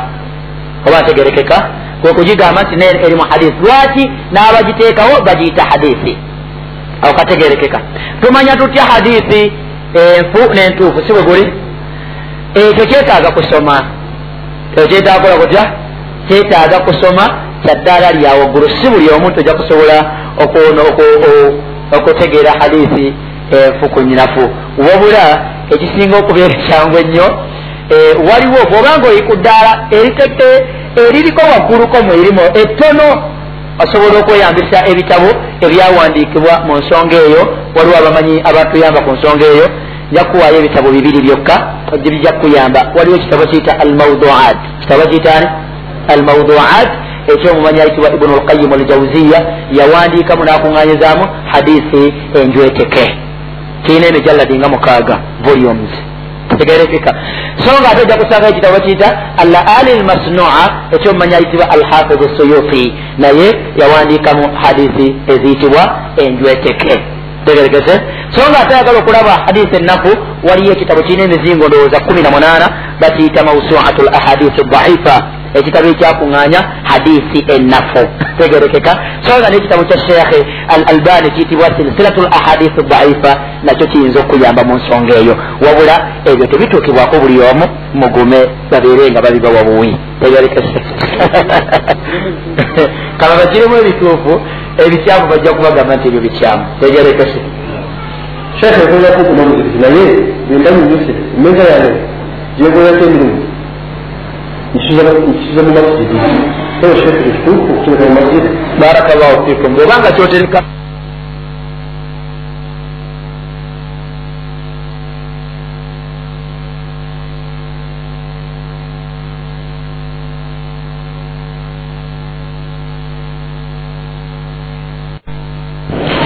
[0.86, 1.56] oba ntegerekeka?
[2.00, 6.12] Kwekugigamba nti eri mu hadithi lwaki n'abagiteekawo bagiyita hadithi
[7.02, 7.80] awo kategerekeka.
[8.20, 9.52] Tumanya tutya hadithi
[9.94, 11.52] enfu n'entuufu si bwe guli?
[12.54, 13.76] Ekyo kyetaaga kusoma.
[14.72, 15.62] Ekyo kyetaaga kola kutya?
[16.28, 17.24] Kyetaaga kusoma
[17.64, 19.96] kyaddaala lyawaggulu si buli omuntu ojja kusobola
[21.96, 23.14] okutegeera hadithi
[23.50, 24.42] enfu ku nyinafu
[24.86, 25.24] wabula
[25.70, 27.26] ekisinga okubeera kyangu ennyo
[28.28, 29.72] waliwo bwobanga oli ku ddaala
[31.08, 33.06] eririko wagguluko mwerimu ettono
[33.82, 35.30] osobola okweyambisa ebitabo
[35.64, 37.42] ebyawandiikibwa mu nsonga eyo
[37.76, 39.66] waliwo abamanyi abatuyamba ku nsonga eyo
[40.10, 41.54] nja kuwaayo ebitabo bibiri byokka
[42.02, 42.92] bijja kukuyamba.
[42.96, 45.46] Waliwo ekitabo kiyita almauduat kitabo kiyitani
[46.08, 46.90] almauduat
[47.32, 49.38] ekyomumanyi ayitibwa ibunu lqayimu aljauziya
[49.78, 52.02] yawandiikamu nakuŋŋanyizaamu hadithi
[52.40, 53.04] enjweteke
[53.84, 55.94] kirina emijalladi nga mukaaga volumes.
[56.58, 57.10] Tegerekeka.
[57.64, 59.08] So nga ate ojja kusanga ekitabo kiyita
[59.42, 60.62] alaali lmasnua
[60.92, 63.46] ekyomumanyi ayitibwa alhafizu suyuti naye
[63.80, 65.82] yawandiikamu hadithi eziyitibwa
[66.16, 66.94] enjweteke
[67.44, 67.94] tegerekese
[68.34, 70.10] so nga ate ayagala okulaba hadithi ennaku
[70.48, 72.66] waliyo ekitabo kirina emizingo ndowooza kumi na munaana
[73.00, 75.16] bakiyita mausuatu lahadithi daifa
[75.54, 76.60] ekitabo ekyakuŋŋanya
[76.90, 78.02] hadithi ennafu
[78.38, 78.92] tegerekeka.
[79.24, 80.40] So nga n'ekitabo kya sheekhe
[80.74, 83.32] al albani kiyitibwa silsilatu lahadithi daifa
[83.64, 85.34] nakyo kiyinza okuyamba mu nsonga eyo.
[85.64, 85.94] Wabula
[86.30, 87.66] ebyo tebituukibwako buli omu.
[87.94, 90.78] Mugume babeere nga babibawa buwi tegerekese
[93.18, 94.32] kaba bakirimu ebituufu
[94.86, 96.64] ebikyamu bajja kubagamba nti ebyo bikyamu.
[96.80, 97.40] Tegerekese
[98.60, 100.04] sheekh ekolako okumamuzikiti naye
[100.54, 101.92] endamunyuse emmeeza yange
[102.58, 103.49] gyekolako emirimu
[104.74, 106.16] ikiza mu masjidi
[106.80, 108.48] koresha kirisitu okukira mu masjidi
[108.80, 109.70] barakallahu fikum.
[109.76, 110.58] Bwobanga kyotereka.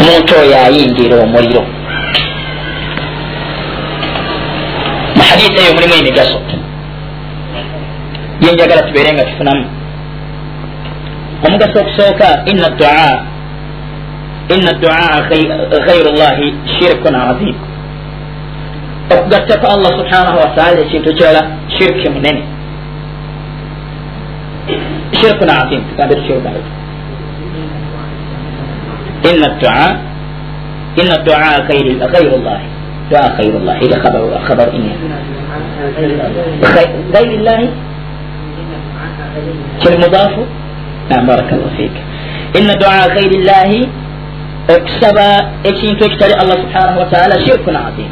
[0.01, 1.63] Omuntu oyo ayingira omuliro.
[5.17, 6.39] Mu hadisi eyo mulimu emigaso.
[8.45, 9.65] Gyenjagala tubeere nga tufunamu
[11.47, 13.09] omugaso okusooka ina dua
[14.57, 15.29] ina dua
[15.87, 17.57] gairu llahi shirkun azim
[19.15, 21.43] okugattako allah subhanahu wataala ekintu kirala
[21.77, 22.43] shirki munene.
[25.21, 26.63] Shirkun azim tugambe tukyogayo
[29.31, 29.87] ina dua
[31.03, 32.69] ina dua gairu llahi
[33.11, 34.93] dua gairu llahi ila khabaru ina
[37.13, 37.69] gairu llahi
[39.81, 40.47] kiri mudaafu
[41.11, 41.93] nam baraka llahu fik.
[42.61, 43.89] Ina dua gairu llahi
[44.77, 48.11] okusaba ekintu ekitali allah subhanahu wataala shirkun azim.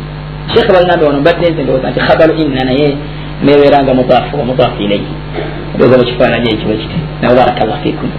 [0.54, 2.96] Sheekh bagambe wano mbadde nze ndowooza nti khabaru inna naye
[3.44, 5.14] nebeeranga mudaafu wa mudaafu ilaihi.
[5.74, 8.10] Ndowooza mukifaananyi ekiba kiti nawe barakallah fikum.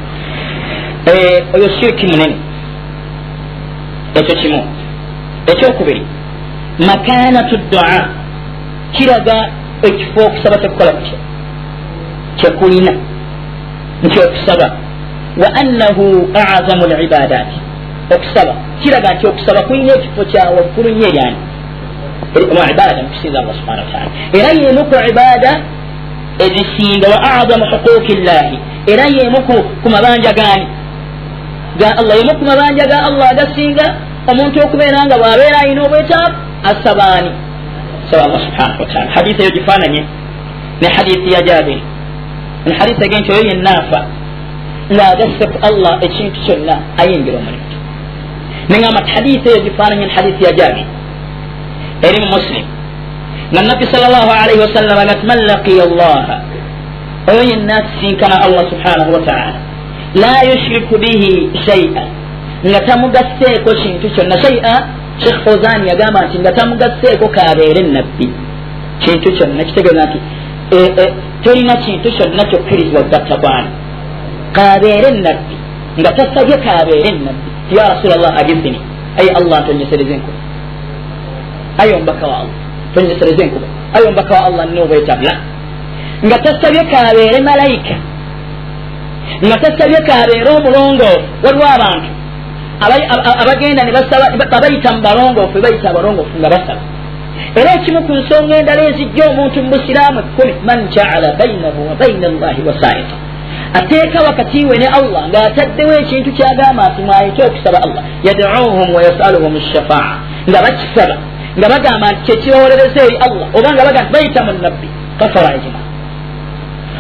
[1.54, 2.36] Oyo shiriki munene
[4.16, 4.64] ekyo kimu
[5.52, 6.02] ekyokubiri
[6.80, 8.08] makanatu dua.
[8.94, 9.50] Kiraga
[9.84, 11.18] ekifo okusaba tekukola kutya
[12.36, 12.94] kyekulina
[14.04, 14.68] nti okusaba
[15.42, 17.60] wa annahu azamu libadaati
[18.16, 21.38] okusaba kiraga nti okusaba kulina ekifo kyawaggulu nnyo eryani
[22.72, 25.52] ibada mukusinza allah subhana wataala era yemu ku ibada
[26.40, 29.40] ezisinga wa azamu huquqi llahi era yemu
[29.84, 30.68] ku mabanja gani
[31.80, 33.86] ga allah yemu ku mabanja ga allah agasinga
[34.32, 36.36] omuntu okubeera nga bwabeera alina obwetaavu
[36.72, 37.32] asabaani
[38.12, 40.04] saba allah subhanahu wataala hadisi eyo gifaananye
[40.82, 41.84] ne hadisi ya jabiri
[42.66, 44.00] nti oyo yenaafa
[44.92, 47.64] ngaagasse ku allah ekintu kyonna ayingira omulimu
[48.70, 50.86] neŋamba ti hadisi eyo gifaananye ne hadisi ya jabiri
[52.08, 52.66] eri mu muslim
[53.52, 56.36] nga nabbi sal llah alaihi wasallam agati man laqiya llaha
[57.32, 59.60] oyo yenna asisinkana allah subhanahu wataala
[60.24, 61.32] la yushriku bihi
[61.66, 62.04] shaia
[62.70, 64.74] nga tamugasseeko kintu kyonna shaia
[65.24, 68.28] shekh fozani yagamba nti nga tamugasseeko kabeere nabbi
[69.04, 70.20] kintu kyonna kitegeeza nti
[71.44, 73.70] tolina kintu kyonna kyokkirizibwa gatta bwana
[74.56, 75.56] kabeere nabbi
[76.00, 78.80] nga tasabye kabeere nabbi ya rasula llah agizini
[79.20, 80.38] ayi allah ntonyesereze enkuba
[81.82, 82.56] aye omubaka wa allah
[82.94, 85.34] tonyesereze enkuba aye omubaka wa allah nina obwetabula
[86.26, 87.96] nga tasabye kabeere malayika
[89.46, 92.10] nga tasabye kabeere omulongoofu waliwo abantu
[93.42, 93.82] abagenda
[94.52, 96.82] babayita mu balongoofu bayita abalongoofu nga basaba
[97.60, 102.26] era ekimu ku nsonga endala ezijja omuntu mu busiraamu ekkumi man jaala bainahu wa baina
[102.32, 103.16] allahi wasaita
[103.80, 108.04] ateeka wakati we ne allah ng'ataddewo ekintu kyagamba nti mwayite okusaba allah.
[108.28, 110.14] Yaduuhum wayasaluhum shafaa
[110.50, 111.16] nga bakisaba
[111.58, 113.48] nga bagamba nti kyekibawolereza eri allah.
[113.58, 114.88] Oba nga baga nti bayita mu nabbi
[115.20, 115.80] kafara ejima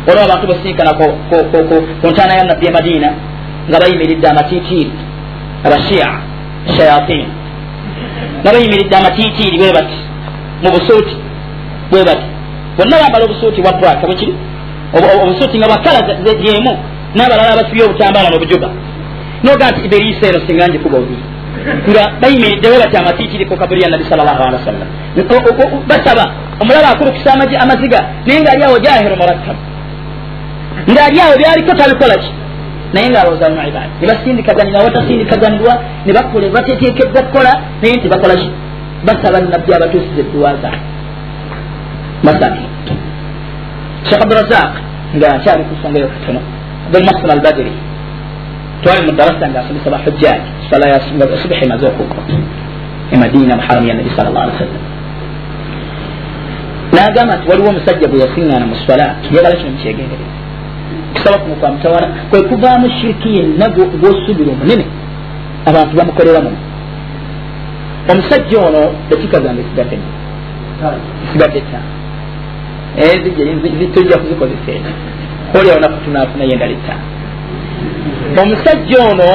[0.08, 0.94] waliwo abantu basinkana
[2.02, 3.10] ku ntaana ya nabbi emadiina
[3.70, 4.92] nga bayimiridde amatitiiri
[5.66, 6.10] abashia
[6.78, 7.28] shayatin
[8.42, 10.00] nga bayimiridde amatitiiri bwe bati
[10.64, 11.16] mu busuuti
[11.92, 12.28] bwe bati
[12.78, 14.34] bonna bambala obusuuti bwa bwaka bwekiri
[15.24, 16.00] obusuuti nga bwakala
[16.48, 16.74] yemu
[17.16, 18.70] n'abalala abasibye obutambala n'obujuba.
[19.44, 21.24] Noga nti iberiisa eno singa njikuba obiri
[21.90, 24.88] nga bayimiridde bwe bati amatiitiri ku kabuli ya nabi sal llahu alehi wasallam
[25.90, 26.26] basaba
[26.62, 29.62] omulaba akulukisa amaziga naye ngaali awo jahiru murakkabu
[30.92, 32.32] ngaali awo byaliko tabikola ki?
[32.94, 35.74] Naye ngaalowooza mu ibaada ne basindikaganira watasindikaganirwa
[36.06, 38.50] ne bakola bateteekeddwa kukola naye nti bakola ki
[39.06, 40.80] basaba nabbi abatuusiza edduwa zaabwe
[42.24, 42.62] masani
[44.08, 44.72] shekh abdurazaq
[45.16, 46.40] nga akyali ku nsonga yokutono
[46.88, 47.74] abulmasin albadiri
[48.82, 51.00] twali mu darasa nga asomesa bahujjaji sala ya
[51.42, 52.24] subuhi emaze okugwa
[53.14, 54.84] emadiina muharamu ya nabi sal llah alih wasallam
[56.94, 60.28] n'agamba nti waliwo omusajja bwe yasiŋŋaana mu swala yagala kino mukyegenderera
[61.14, 63.66] kusaba kuno kwa mutawala kwe kuvaamu shiriki yenna
[64.02, 64.86] gwosubira omunene
[65.70, 66.58] abantu bamukolera muno
[68.12, 69.98] omusajja ono dakika zange esigadde
[71.26, 71.92] esigadde ttaano
[73.94, 74.92] tujja kuzikozesa eno.
[75.60, 77.14] Oliawo naku tunafuna ye endala ettaano
[78.42, 79.32] omusajja ono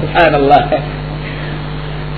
[0.00, 0.62] subhanallah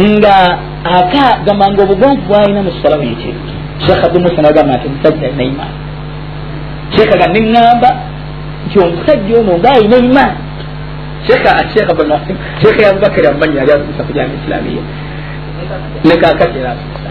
[0.00, 0.36] nga
[0.84, 3.38] akagamba nga obugonvu bwalina mu sola buyitiri
[3.84, 5.78] sheekh abdumusa nagamba nti omusajja alina imaani
[6.94, 7.90] sheekh ga neŋŋamba
[8.66, 10.38] nti omusajja ono ngaalina imaani
[11.26, 14.82] sheekh abubakari amumanyi yali asomesa ku jami islamiya
[16.04, 17.10] nekakati era asomesa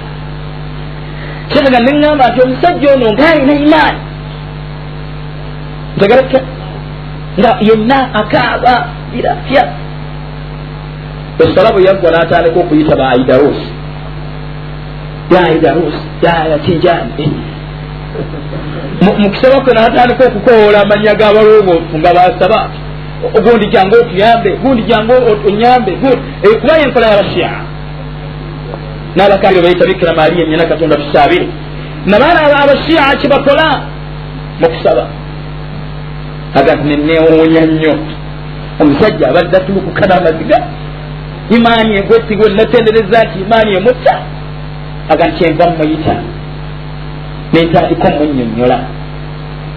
[1.51, 4.01] sheekh ga neŋŋamba nti omusajja ono ngaalina imaani
[5.95, 6.39] ntegereka
[7.39, 8.73] nga yenna akaaba
[9.11, 9.63] birafya
[11.43, 13.69] esala bwe yaggwa n'atandika okuyita ba aidarusi
[15.33, 17.27] ya aidarusi ya tijani
[19.01, 22.59] mu kusaba kwe n'atandika okukowoola amannya g'abalongoofu nga basaba
[23.43, 25.13] gundi jange otuyambe gundi jange
[25.47, 25.91] onyambe
[26.43, 27.51] eh, kuba yenkola yabashia
[29.15, 31.47] nabakali bayita bikira mariya nyina katonda tusaabire
[32.05, 33.81] nabaana abashia kibakola
[34.59, 35.07] mukusaba.
[36.55, 37.93] Aga nti nenewuunya nnyo
[38.81, 40.57] omusajja abadde atulukukana amaziga.
[41.49, 44.15] Imaani egwetigo natendereza nti imaani emutta
[45.09, 46.15] aga nti enva mumuyita.
[47.53, 48.79] Nentandika omunyonyola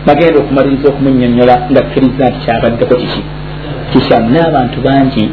[0.06, 3.22] bagenda okumaliriza okumunyonyola nga kkiriza nti kyabaddeko kiki
[3.92, 5.24] kishamu n'abantu bangi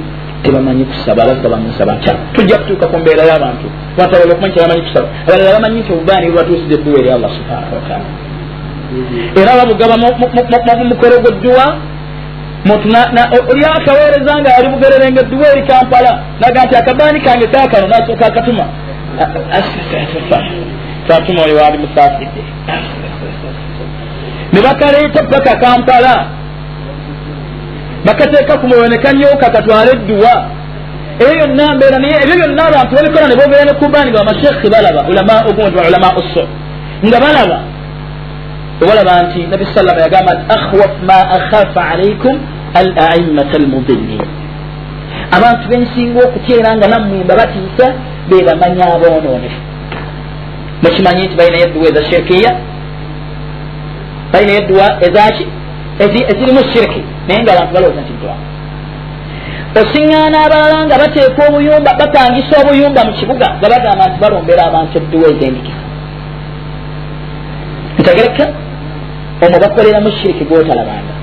[0.43, 3.67] tebamanyi kusaba basaba musaba ntya tujja kutuuka ku mbeera y'abantu
[3.97, 8.07] watabala okumanyi kyebamanyi kusaba abalala bamanyi nti obubaani bwebatuusiza edduwa eri allah subhanahu wataala
[9.39, 9.95] era babugaba
[10.79, 11.65] mumukolo gwedduwa
[13.51, 18.25] oli akaweereza nga ali bugerere nga edduwa eri kampala naga nti akabaani kange kakano nasooka
[18.25, 18.65] akatuma
[21.05, 22.41] twatuma oyo waali musaasidde
[24.53, 26.25] ne bakaleeta paka kampala.
[28.05, 30.33] Bakateeka ku mwoyo ne kanyooka katwale edduwa.
[31.19, 35.01] Eyo yonna mbeera naye ebyo byonna abantu babikola ne boogera ne kubaani nga bamashekhi balaba
[35.09, 36.43] ulama usso.
[37.05, 37.59] Nga balaba
[38.81, 42.33] obalaba nti nabi sallama yagamba nti akhwaf ma akhafa alaikum
[42.73, 44.21] al aimata almudillin
[45.37, 47.85] abantu bensinga okutyera nga nammwemba batiisa
[48.29, 49.61] bebamanya abonoonefu
[50.83, 52.51] mukimanyi nti balinayo edduwa eza shirkiya
[54.31, 55.45] balinayo edduwa ezaki
[56.31, 58.35] ezirimu shirki naye nga abantu balowooza nti dduwa
[59.81, 65.27] osiŋŋaana abalala nga bateeka obuyumba bapangisa obuyumba mu kibuga nga bagamba nti balombera abantu edduwa
[65.33, 65.83] ez'endikiza
[67.99, 68.45] ntegereka
[69.43, 71.13] omwo bakoleramu shiriki gwotalabanga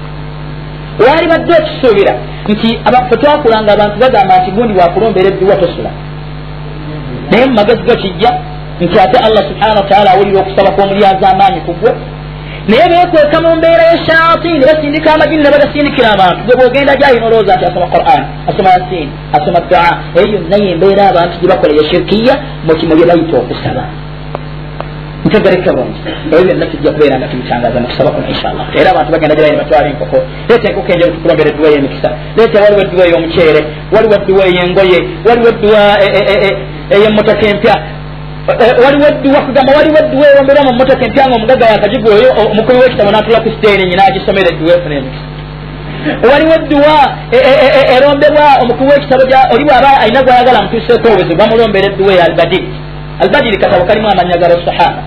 [1.04, 2.14] waali badde okisuubira
[2.48, 2.68] nti
[3.08, 5.90] fe twakulanga abantu bagamba nti gundi wakulombera edduwa tosula
[7.30, 8.30] naye mu magezi go kijja
[8.80, 11.90] nti ate allah subhanahu wataala awulira okusaba kw'omulyaza amaanyi ku gwe
[12.68, 16.40] naye beekweka mu mbeera yeshayatini basindika amajini ne bagasindikira abantu.
[16.46, 21.34] Gwe bwogenda gyayina olowooza nti asoma quran asoma yasin asoma dua eyo yonna yembeera abantu
[21.40, 22.34] gye bakola yashirkiya
[22.66, 23.84] mukimu bye bayita okusaba.
[25.24, 26.00] Ntegereke bungi
[26.32, 28.66] ebyo byonna tujja kubeera nga tubitangaza mukusaba kuno inshallah.
[28.80, 30.18] Era abantu bagenda gyebayina batwala enkoko.
[30.48, 32.08] Leeta enkoko enjeru tukulombera edduwa ey'emikisa.
[32.36, 33.60] Leeta waliwo edduwa ey'omuceere
[33.94, 34.98] waliwo edduwa ey'engoye
[35.28, 35.82] waliwo edduwa
[36.94, 37.74] ey'emmotoka empya
[38.84, 43.10] waliwo edduwa kugamba waliwo edduwa ewombera mu mmotoka empya nga omugaga yakagigwa oyo omukubi w'ekitabo
[43.10, 45.26] n'atula ku siteerinyi n'agisomera edduwa efuna emikisa
[46.30, 46.96] waliwo edduwa
[47.96, 49.22] erombebwa omukubi w'ekitabo
[49.54, 52.68] oli bwaba alina gwayagala mutuuseeko obwezi bamulombera edduwa eya albadiri
[53.22, 55.00] albadiri katabo kalimu amanya ga basahaba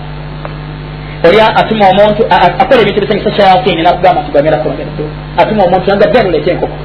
[1.26, 2.22] oli atuma omuntu
[2.62, 6.76] akola ebintu bisanyusa shayatini nakugamba nti gwagenda kulongera edduwa atuma omuntu anga dde nuleeta enkoko.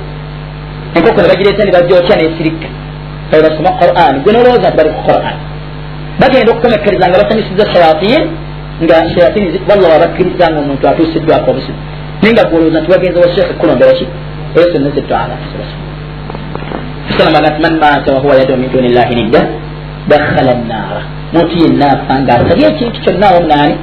[0.96, 2.70] Enkoko ne bagireeta ne bagyokya nesirika
[3.30, 5.38] babe basoma quran gwe nolowooza nti bali ku quran
[6.20, 8.24] bagenda okukomekereza nga basanyusiza shayatin
[8.84, 11.80] nga shayatin wallah wabakkiriza nga omuntu atuusiddwako obusibu
[12.22, 14.06] naye nga gwolowooza nti wagenza wa sheekhe kulombera ki
[14.56, 15.36] eyo sunnatedwala
[17.18, 19.42] salama nti man maata wahuwa yadu min duni llahi nidda
[20.08, 21.02] dakhala nnaara
[21.34, 23.76] muntu yenna afa nga asabye ekintu kyonna omunaani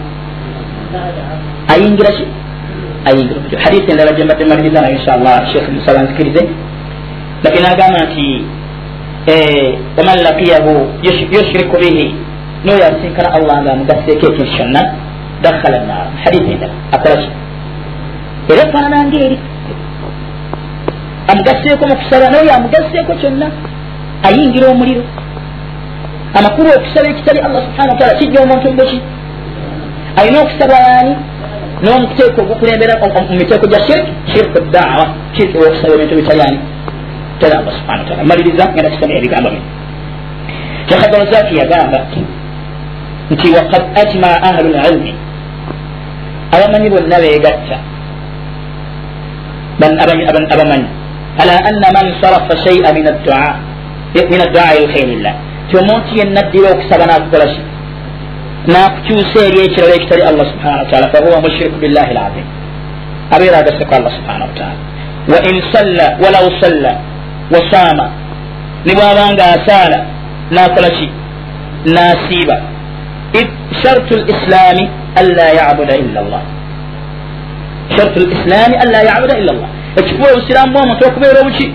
[1.73, 2.25] ayingira ki
[3.09, 6.43] ayingira omutyo hadisi endala gye mbadde maliriza nayo inshallah sheekh musaba nzikirize
[7.45, 8.27] lakini agamba nti
[9.97, 10.73] waman laqiyahu
[11.35, 12.15] yushriku bihi
[12.65, 14.83] noyo asinkana allah nga amugaseeko ekintu kyonna
[15.43, 17.29] dakhala nnaara hadisi endala akola ki
[18.53, 19.39] era efaanana ngaeri
[21.33, 23.47] amugaseeko mukusaba noyo amugaseeko kyonna
[24.27, 25.05] ayingira omuliro
[26.39, 28.99] amakulu okusaba ekitali allah subhana wataala kijja omuntu mubuki
[30.19, 31.13] alina okusaba yaani
[31.83, 32.95] n'omuteeko ogukulembera
[33.31, 35.05] mu miteeko gya shirk shirku dawa
[35.37, 36.59] shirki okusaba ebintu bitayani
[37.41, 39.65] tera allah subhana wataala maliriza ngenda kusomera ebigambo bino
[40.89, 41.99] shekh abdulrazaki yagamba
[43.33, 45.13] nti wakad ajma ahlu lilmi
[46.55, 47.77] abamanyi bonna begatta
[50.55, 50.89] abamanyi
[51.43, 53.57] ala anna man sarafa shaia min addua
[54.33, 55.35] min adduai lkhairillah
[55.71, 57.61] ti omuntu yenna addira okusaba nakukola ki?
[58.75, 62.47] Nakukyusa eri ekirala ekitali allah subhana wataala fahuwa mushiriku billahi lazim
[63.35, 64.81] abeera agaseku allah subhana wataala
[65.33, 66.93] wa in salla walau salla
[67.55, 68.07] wasaama
[68.87, 69.99] ne bwabanga asaala
[70.57, 71.07] nakola ki?
[71.97, 72.57] Nasiiba
[73.83, 74.85] shartu lislami
[75.21, 76.45] anla yabuda illa llah
[77.97, 81.69] shartu lislami anla yabuda illa llah ekikuba obusiraamu bwomuntu okubeera obuki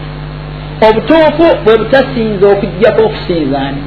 [0.88, 3.82] obutuufu bwe butasinza okujjako okusinzaani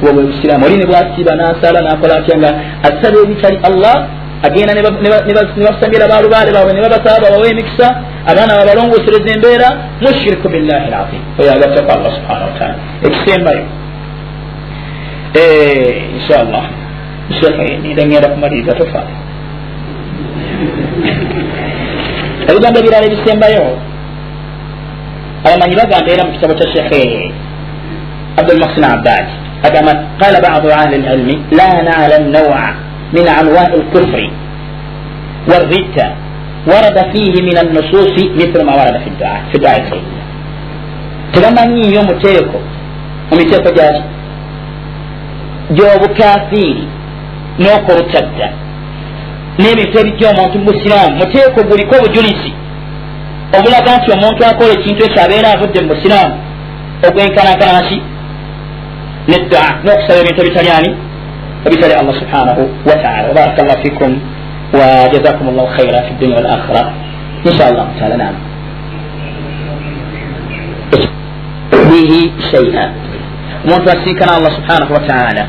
[0.00, 2.50] bwe bwe busiraamu oli ne bwasiiba n'asaala n'akola atya nga
[2.88, 3.96] asaba ebitali allah
[4.42, 7.86] agenda ne basambira balubaale baabwe ne babasaba babawa emikisa
[8.30, 9.68] abaana babalongosereza embeera
[10.00, 13.64] mushiriku billahi lazim oyo agattako allah subhana wataala ekisembayo
[16.16, 16.64] inshallah
[17.40, 19.02] shekha idan yenda kumaliriza tofa
[22.50, 23.64] ebigambo ebirala ebisembayo
[25.46, 27.02] abamanyi bagamba era mu kitabo kya shekhe
[28.40, 29.32] abdulmuhsin abadi
[29.66, 32.64] agamba qala badu ahli lilmi la nalam nawa
[33.14, 34.28] min anwai lkufri
[35.48, 36.06] والردة
[36.72, 40.22] ورد فيه من النصوص مثل ما ورد في الدعاء في الدعاء الخيرية
[41.32, 42.58] tebamanyiiyo muteeko
[43.30, 44.02] mu miteeko gyaki
[45.76, 46.84] gy'obukafiiri
[47.61, 48.47] n'okulutadda
[49.59, 52.51] n'ebintu ebijja omuntu mubusiraamu muteeko guliko obujulisi
[53.57, 56.35] obulaga nti omuntu akola ekintu ekyo abeera avudde mu busiraamu
[57.07, 57.97] ogwenkanankanaki
[59.31, 60.89] neddaa n'okusaba ebintu ebitali ani
[61.65, 64.13] ebitali allah subhanahu wataala wabaraka llahu fikum
[64.73, 66.93] وجزاكم الله خيرا في الدنيا والآخرة
[67.47, 68.33] إن شاء الله تعالى نعم
[71.91, 72.85] به شيئا
[73.65, 75.43] omuntu asinkana allah subhanahu wataala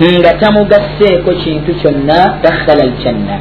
[0.00, 3.36] nga tamugasseeko kintu kyonna dakhala aljanna.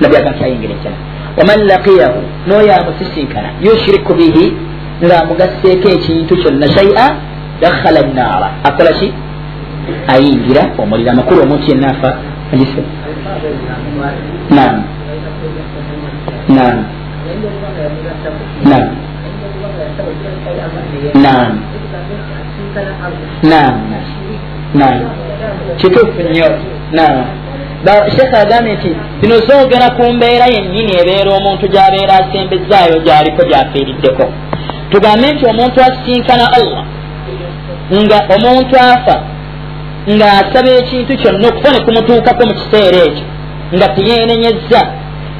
[0.00, 4.44] Nabyaga nti ayingira ejjana waman laqiyahu n'oyo amusisinkana yushiriku bihi
[5.02, 7.06] ng'amugasseeko ekintu kyonna shaia
[7.60, 9.08] dakhala naara akola ki?
[10.08, 12.10] Ayingira omuliro amakulu omuntu yenna afa.
[12.50, 12.82] Hadise
[14.50, 14.76] naam.
[16.48, 16.78] Naam.
[18.64, 18.90] Naam.
[21.14, 21.52] Naam.
[23.42, 23.76] Naam.
[24.74, 25.23] Naam
[25.80, 26.48] kituufu nnyo
[28.16, 28.90] sheekh agambye nti
[29.20, 34.24] bino zoogera ku mbeera yennyini ebeera omuntu gy'abeera asembezaayo gy'aliko gy'afiiriddeko.
[34.90, 36.84] Tugambe nti omuntu asinkana allah
[38.02, 39.16] nga omuntu afa
[40.16, 43.26] ng'asaba ekintu kyonna okufa ne kumutuukako mu kiseera ekyo
[43.76, 44.80] nga tiyeenenyezza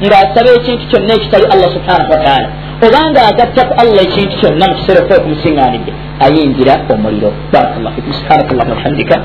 [0.05, 2.47] ng'asaba ekintu kyonna ekitali allah subhanahu wataala
[2.85, 5.91] obanga agattaku allah ekintu kyonna mu kiseera okuba okumusiŋŋaanidde
[6.25, 7.31] ayingira omuliro.
[7.53, 9.15] Barakallah fikum subhanaka allahuma bihamdika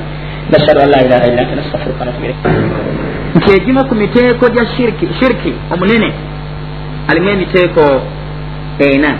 [0.51, 2.39] nashhadu an la ilaha illa anta nastafiruka wanatubu ilaik
[3.35, 6.13] nti egimu ku miteeko gya shirki shirki omunene.
[7.09, 8.01] Alimu emiteeko
[8.79, 9.11] ena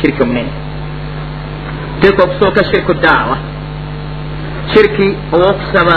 [0.00, 0.52] shirki omunene.
[2.00, 3.36] Teeka okusooka shirku daawa.
[4.74, 5.96] Shirki owokusaba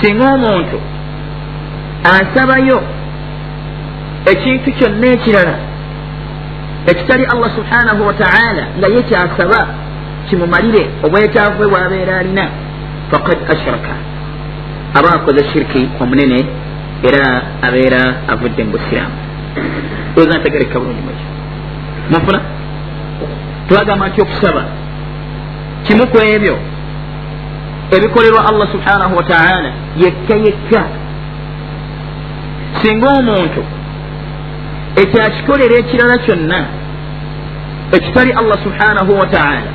[0.00, 0.78] singa omuntu
[2.04, 2.82] asabayo
[4.26, 5.54] ekintu kyonna ekirala
[6.86, 9.60] ekitali allah subhanahu wataala nga ye kyasaba
[10.28, 12.44] kimumalire obwetaavu bwe bwabeera alina
[13.10, 13.94] fakad ashraka
[14.94, 16.38] aba akoze shirki omunene
[17.08, 18.00] era abeera
[18.32, 19.16] avudde mu busiraamu
[20.16, 21.28] oza ntegereka bulungi mwekyo
[22.10, 22.40] mufuna
[23.68, 24.62] twagamba nti okusaba
[25.84, 26.56] kimu ku ebyo
[27.96, 29.70] ebikolerwa allah subhanahu wataala
[30.02, 30.82] yekka yekka
[32.82, 33.62] singa omuntu
[35.02, 36.60] ekyakikolera ekirala kyonna
[37.96, 39.70] ekitali allah subhanahu wataala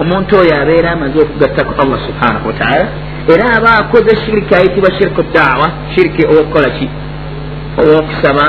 [0.00, 2.86] omuntu oyo abeera amaze okugattaku allah subhanahu wataala
[3.34, 6.88] era aba akoze shiriki ayitibwa shiriku daawa shiriki owokukola ki?
[7.80, 8.44] Owokusaba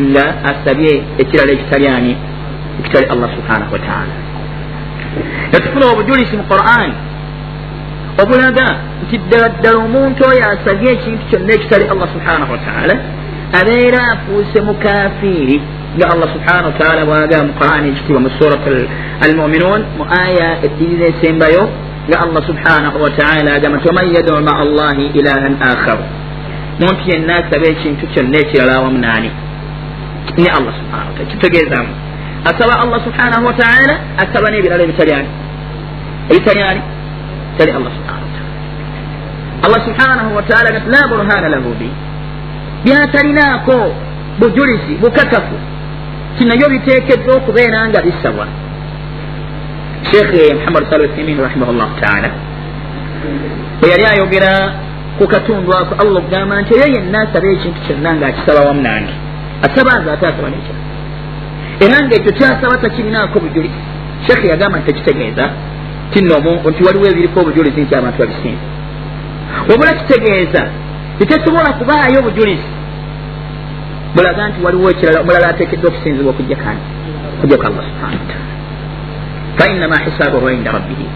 [0.00, 2.16] nga asabye ekirala ekitali ani
[2.80, 4.14] ekitali allah subhanahu wataala
[5.52, 6.90] netufuna obujulisi mu quran
[8.22, 8.66] obulaga
[9.02, 12.94] nti ddala ddala omuntu oyo asabye ekintu kyonna ekitali allah subhanahu wataala
[13.60, 15.56] abeera afuuse mukafiiri
[15.96, 18.64] nga allah subhanahu wataala bwaga mu quran ekitibwa mu surat
[19.26, 21.62] almuminuun mu aya eddiriza esembayo
[22.08, 26.04] nga allah subhanahu wataala agamba waman yadu maa allahi ilahan akharu
[26.80, 29.30] muntu yenna asaba ekintu kyonna ekirala awamu naani
[30.42, 31.92] ne allah subhanahu wataala kitegeezamu
[32.44, 35.28] asaba allah subhanahu wataala asaba n'ebirala ebitali ani.
[36.30, 36.82] Ebitali ani?
[37.52, 38.52] Bitali allah subhanahu wataala
[39.66, 41.88] allah subhanahu wataala gati la burhana lahu bi.
[42.84, 43.78] Byatalinaako
[44.38, 45.56] bujulisi bukakafu
[46.38, 48.46] kinabyo biteekeddwa okubeera nga bisabwa.
[50.10, 52.28] Sheekhe muhammad sal uthaimin rahimahu llahu taala.
[53.80, 54.52] Bwe yali ayogera
[55.18, 59.14] ku katundu ako allah okugamba nti eyo yenna asaba ekintu kyonna ngaakisaba wamu nange.
[59.66, 60.78] Asaba nga ate asaba nekira
[61.84, 63.80] era ngaekyo kyasaba takirinaako bujulisi
[64.26, 65.44] sheekhe yagamba nti tekitegeeza.
[66.12, 68.66] Tinnomu nti waliwo ebiriko obujulisi nti abantu babisinza
[69.68, 70.62] wabula kitegeeza.
[71.18, 72.68] Titesobola kubaayo bujulisi
[74.18, 76.82] bulaga nti waliwo ekirala omulala ateekeddwa okusinzibwa okujja kani
[77.38, 78.48] okujjaku allah subhanahu wataala
[79.58, 81.06] fainama hisaabuhu inda rabbihi.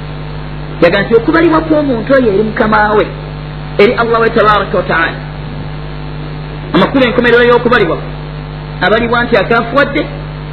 [0.83, 3.05] Yaga nti okubalibwa kw'omuntu oyo eri mukamawe
[3.83, 5.19] eri allah we tabaraka wataala
[6.75, 7.99] amakulu enkomerero y'okubalibwa
[8.87, 10.03] abalibwa nti akafuwadde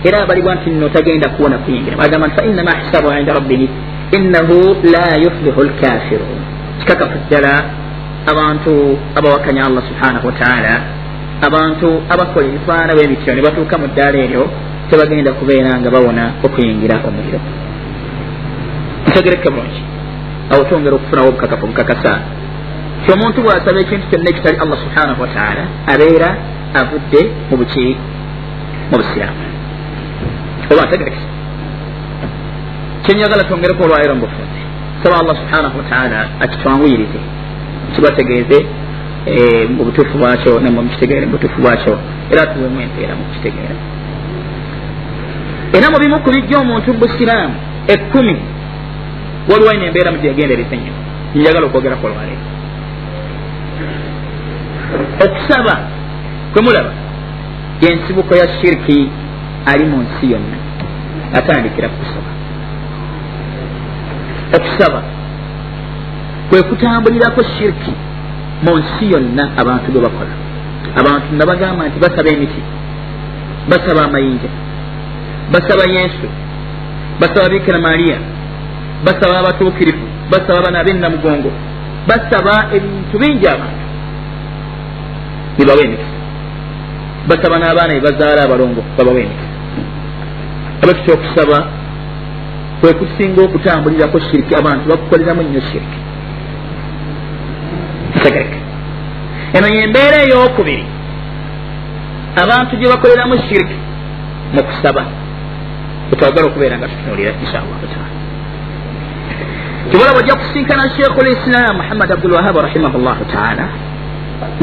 [0.07, 1.97] era abalibwa nti nno tagenda kuwona kuyingira.
[1.97, 3.69] Bagamba nti fainama hisaabuhu inda rabbihi
[4.17, 4.57] innahu
[4.93, 6.39] la yuflihu lkafirun
[6.79, 7.53] kikakafu ddala
[8.31, 10.98] abantu abawakanya allah subhanahu wataala
[11.47, 14.43] abantu abakola ebifaana bwebityo ne batuuka mu ddaala eryo
[14.89, 17.39] tebagenda kubeera nga bawona okuyingira omuliro.
[19.07, 19.81] Ntegereke bulungi
[20.51, 22.13] awo twongera okufunawo obukakafu obukakasa.
[23.03, 25.63] Ti omuntu bw'asaba ekintu kyonna ekitali allah subhanahu wataala
[25.93, 26.29] abeera
[26.79, 27.85] avudde mu buki
[28.89, 29.43] mu busiraamu.
[30.71, 31.21] Oba ntegereke
[33.03, 34.61] kyenyagala twongereko olwaliro mbufunze
[35.03, 37.19] saba allah subhanahu wataala akitwanguyirize
[37.93, 38.57] kibategeeze
[39.25, 41.97] eh, mu butuufu bwakyo namwe mukitegeere mu butuufu bwakyo
[42.31, 43.75] era tuwemu empeera mu kukitegeera
[45.77, 47.55] era mu bimu ku bijja omuntu busiraamu
[47.87, 48.35] ekkumi
[49.51, 50.93] waliwo ino embeera mugyegendereze nnyo
[51.35, 52.45] njagala okwogerako olwaleero
[55.25, 55.75] okusaba
[56.53, 56.91] kwemulaba
[57.81, 59.09] yensibuko ya shiriki
[59.65, 60.57] ali mu nsi yonna
[61.33, 62.31] atandikira kusaba
[64.57, 65.01] okusaba
[66.49, 67.93] kwe kutambulirako shiriki
[68.63, 70.33] mu nsi yonna abantu gwe bakola.
[70.99, 72.61] Abantu nabagamba nti basaba emiti
[73.69, 74.49] basaba amayinja
[75.53, 76.27] basaba yesu
[77.21, 78.17] basaba bikira mariya
[79.05, 81.51] basaba abatuukirivu basaba bana abennamugongo
[82.09, 83.83] basaba ebintu bingi abantu.
[85.57, 86.17] Nibawa emikisa
[87.29, 89.49] basaba n'abaana bebazaala abalongo babawa emikisa
[90.83, 91.57] abakitya okusaba
[92.79, 95.99] kwe kusinga okutambulirako shiriki abantu bakukoleramu nnyo shiriki
[98.19, 98.59] tegereke
[99.53, 100.85] eno yembeera eyokubiri
[102.35, 103.77] abantu gye bakoleramu shiriki
[104.53, 105.03] mu kusaba.
[106.11, 108.17] Etwagala okubeera nga tutunulira inshallahu taala.
[109.91, 113.65] Tubala bajja kusinkana sheikhu lislam muhammad abdulwahab rahimahullahu taala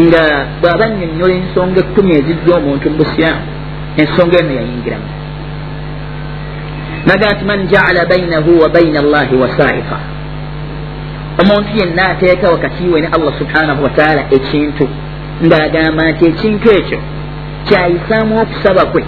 [0.06, 0.22] nga
[0.60, 3.44] bw'aba nnyonnyola ensonga ekkumi ezijja omuntu mu busiramu
[4.00, 5.08] ensonga eno yayingiramu.
[7.06, 9.98] Naga nti man jaala bainahu wa baina allahi wasaifa
[11.42, 14.88] omuntu yenna ateeka wakati we ne allah subhanahu wataala ekintu
[15.46, 16.98] ng'agamba nti ekintu ekyo
[17.68, 19.04] kyayisaamu okusaba kwe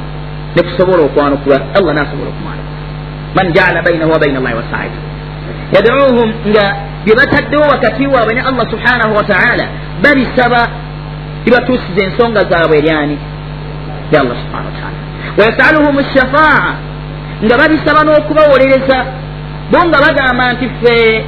[0.57, 2.79] ne kusobola okwanukula allah nasobola okumwanukula
[3.37, 5.01] man jaala bainahu wa baina allahi wasaifa
[5.75, 6.65] yaduuhum nga
[7.05, 9.65] bye bataddewo wakati waabwe ne allah subhanahu wataala
[10.03, 10.69] babisaba
[11.45, 13.19] bibatuusiza ensonga zaabwe eryani
[14.13, 14.99] ly allah subhanahu wataala
[15.39, 16.75] wayasaluhum shafaa
[17.45, 18.99] nga babisaba n'okubawolereza
[19.73, 21.25] bo nga bagamba nti ffe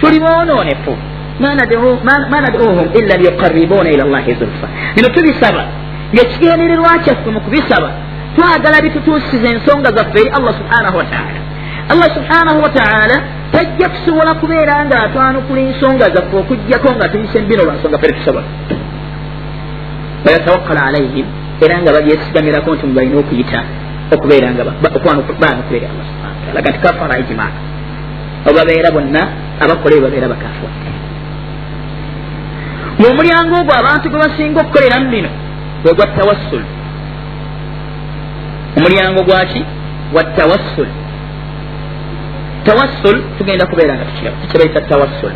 [0.00, 0.92] tuli boonoonefu
[1.40, 5.64] ma naduuhum illa liyuqaribuuna ila llahi zulfa bino tubisaba
[6.14, 7.90] ngaekigendererwa kyaffe mu kubisaba
[8.36, 11.40] twagala bitutuusiza ensonga zaffe eri allah subhanahu wataala
[11.92, 13.16] allah subhanahu wataala
[13.52, 18.46] tajja kusobola kubeera nga atwanukula ensonga zaffe okugjako nga tuyise mbino lwansonga fere tusobola
[20.26, 21.26] wayatawakkala alaihim
[21.64, 23.60] era nga babyesigamirako nti mubalina okuyita
[24.14, 24.64] okubeera nga
[25.42, 27.46] banukulera allah subhana wataala gati kafara ijima
[28.50, 29.22] obabeera bonna
[29.62, 30.66] abakola ebabeera bakafu.
[33.00, 35.30] Ngaomulyango ogwo abantu gwe basinga okukoleramu bino
[35.82, 36.64] gwe gwa tawassul.
[38.76, 39.62] Omulyango gwaki
[40.12, 40.88] gwa tawassul.
[42.64, 45.32] Tawassul tugenda kubeera nga tukiraba kyebayita tawassul.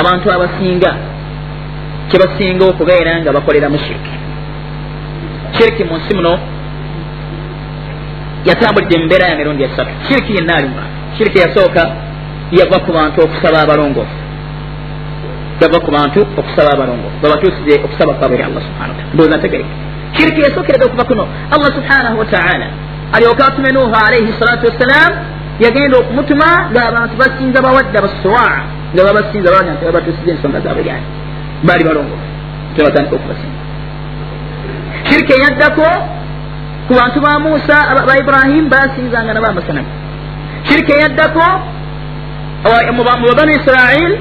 [0.00, 0.90] Abantu abasinga
[2.08, 4.14] kyebasinga okubeera nga bakoleramu shiriki
[5.56, 6.38] shiriki mu nsi muno
[8.48, 10.74] yatambulidde mu mbeera ya mirundi esatu shiriki yenna alimu
[11.16, 11.82] shiriki yasooka
[12.58, 14.16] yava ku bantu okusaba abalongoofu
[15.62, 19.74] yava ku bantu okusaba abalongoofu babatuusize okusaba kwabwe eri allah subhana wataala ndowooza ntegereke
[20.16, 21.24] shiriki yasookereza okuva kuno
[21.54, 22.66] allah subhanahu wataala
[23.12, 25.12] alyoka atume nuuhu alaihi salatu wassalam
[25.64, 28.58] yagenda okumutuma ngaabantu basinza bawadda basuwaa
[28.94, 31.06] nga babasinza baga nti babatuusiza ensonga zaabwe lyani
[31.66, 32.26] baali balongoofu
[32.76, 33.60] tebatandika okubasinza
[35.08, 35.86] shiriki eyaddako
[36.88, 37.76] ku bantu ba musa
[38.08, 39.88] ba ibrahimu basinzanga nabo amasanamu
[40.68, 41.46] shiriki eyaddako
[42.96, 44.12] mu babanu israil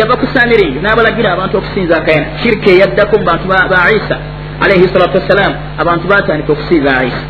[0.00, 4.16] yava ku samiriyo n'abalagira abantu okusinza akayana shiriki eyaddako mu bantu ba isa.
[4.60, 7.24] Alaihi salatu wassalaamu abantu batandika okusinza isa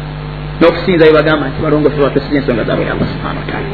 [0.60, 3.68] n'okusinza bebagamba nti balongofe batusiza ensonga zaabwe allah subhana wataala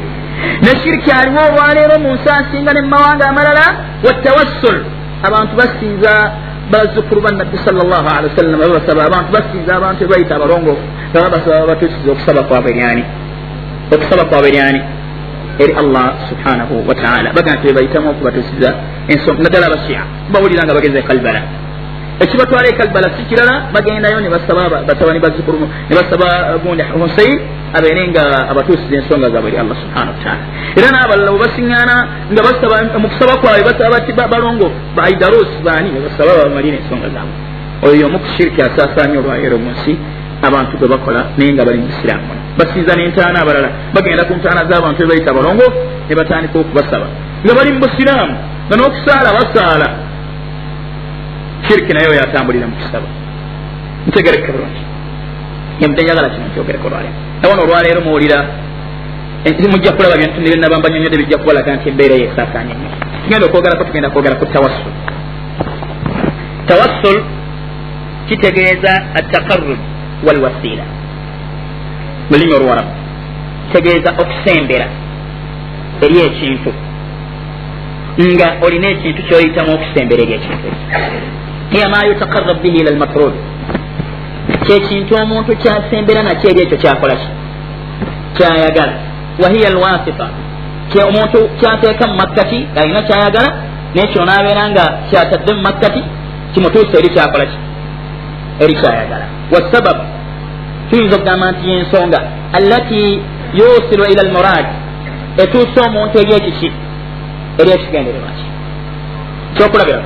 [0.62, 3.66] ne shiriki aliwo olwaleero mu nsi asinga ne mumawanga amalala
[4.06, 4.76] watawassul
[5.28, 6.12] abantu basinza
[6.72, 12.42] bazukulu bannabbi salllah alihi wasallama babasaba abantu basinza abantu ebayita abalongoofu nga babasaba babatusiza okusaba
[12.48, 13.04] kwabwe lyani
[13.94, 14.80] okusaba kwabwe lyani
[15.62, 18.70] eri allah subhanahu wataala baga nti bebayitamu okubatusiza
[19.12, 19.42] ensonga.
[19.42, 20.00] Naddala abashia
[20.32, 21.42] bawulira nga bageze kalbala
[22.20, 26.26] ekibatwala ekalbala si kirala bagendayo nebasaba batabani bazukulumu nebasaba
[26.62, 27.40] gundi husein
[27.76, 30.42] abeere nga abatuusiza ensonga zaabwe eri allah subhanahu wataala
[30.78, 31.96] era n'abalala webasiŋŋaana
[32.32, 34.66] nga basaba mu kusaba kwabwe basaba bati balongo
[34.96, 35.88] baidarus baani?
[35.94, 37.34] Nebasaba bamalira ensonga zaabwe.
[37.86, 39.92] Oyo omu ku shiriki asaasaanya olwaleero mu nsi
[40.46, 44.98] abantu gwe bakola naye nga bali mu busiraamu basinza n'entaana abalala bagenda ku ntaana z'abantu
[45.02, 45.66] bebayita abalongo
[46.08, 47.06] ne batandika okubasaba.
[47.44, 48.34] Nga bali mu busiraamu
[48.68, 49.88] nga n'okusaala basaala
[51.66, 53.08] shiriki naye oyo atambulira mu kusaba
[54.06, 54.82] ntegereke bulungi
[55.80, 58.38] yemudde njagala kino nkyogereko olwaleero nawona olwaleero muwulira
[59.72, 62.88] mujja kulaba bintu nebyenaba mbanyonyode bijja kubalaga nti embeera yo esaasaanye nnyo
[63.22, 64.92] tugenda okwogerako tugenda kwogera ku tawassul
[66.68, 67.16] tawassul
[68.28, 69.80] kitegeeza ataqarrub
[70.26, 70.84] walwasiila
[72.30, 72.92] mulimi olwarabu
[73.66, 74.86] kitegeeza okusembera
[76.04, 76.70] eri ekintu
[78.32, 80.68] nga olina ekintu kyoyitamu okusembera eri ekintu
[81.72, 83.34] hiya ma yutakarab bihi ila lmakrub
[84.66, 87.28] kyekintu omuntu kyasembera nakyo eri ekyo kyakolaki
[88.36, 88.94] kyayagala
[89.42, 90.26] wahiya alwasita
[91.08, 93.50] omuntu kyateeka mu makkati alina kyayagala
[93.94, 96.02] nekyo nabeera nga kyatadde mu makkati
[96.52, 97.58] kimutuusa eri kyakolaki
[98.62, 100.04] eri kyayagala wasababu
[100.90, 102.18] tuyinza okugamba nti yensonga
[102.58, 103.00] allati
[103.58, 104.66] yusiru ila almurad
[105.42, 106.68] etuusa omuntu eri ekiki
[107.60, 108.46] eri ekigendererwa ki
[109.56, 110.02] kyokulabira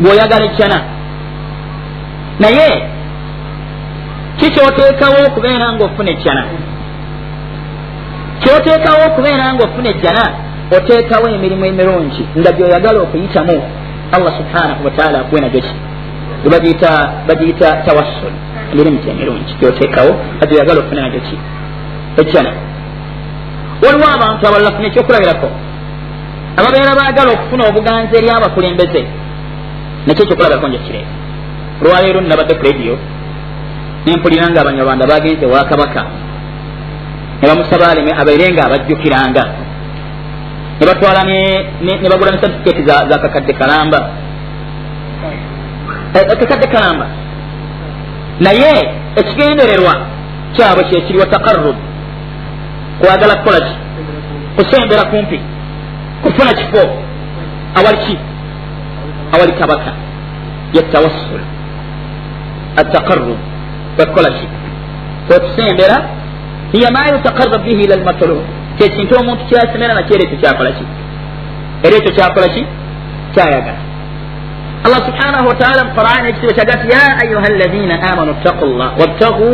[0.00, 0.78] bw'oyagala ejjana
[2.40, 2.70] naye
[4.38, 6.42] kikyoteekawo okubeera nga ofuna ejjana
[8.40, 10.24] kyoteekawo okubeera nga ofuna ejjana
[10.76, 13.56] oteekawo emirimu emirungi nga gyoyagala okuyitamu?
[14.14, 15.74] Allah subhanahu wataala akuwe nagyo ki?
[17.28, 18.34] Bagiyita tawassul
[18.72, 19.52] emirimu gye emirungi.
[19.60, 21.36] Gyoteekawo nga gyoyagala ofuna nagyo ki?
[22.20, 22.50] Ejjana
[23.82, 25.48] waliwo abantu abalala funa ekyokulabirako?
[26.58, 29.02] Ababeera baagala okufuna obuganza eri abakulembeze
[30.06, 31.12] nakyo ekyokulabirako njekireeta
[31.82, 32.94] olwaleero nabadde ku rediyo
[34.06, 36.02] nempulira nga abanyarwanda bagenze wa kabaka.
[37.40, 39.44] Ne bamusaba aleme abaire nga abajjukiranga.
[40.78, 44.00] Ne batwala ne bagula ne satifiketi za kakadde kalamba.
[46.14, 47.06] Eh, kakadde kalamba.
[48.40, 48.72] Naye
[49.16, 49.94] ekigendererwa
[50.54, 51.76] kyabwe kyekiri wa takarrub.
[53.00, 53.74] Kwagala kukola ki?
[54.56, 55.40] Kusembera kumpi.
[56.22, 56.82] Kufuna kifo.
[57.74, 58.18] Awali ki
[59.32, 59.92] awali kabaka
[60.72, 61.40] yetawassul
[62.76, 63.38] atakarrub
[63.96, 64.46] kwekola ki
[65.28, 65.96] kwekusembera
[66.72, 68.38] hiya ma yutakarab bihi ila lmatlub
[68.78, 70.84] kyekintu omuntu kyasemera nakyo era ekyo kyakola ki
[71.86, 72.62] era ekyo kyakola ki
[73.34, 73.80] kyayagala
[74.84, 79.50] allah subhanahu wataala mu quran ekisibo kyaga ti ya ayuha alladina amanu ttaqu llah wabtagu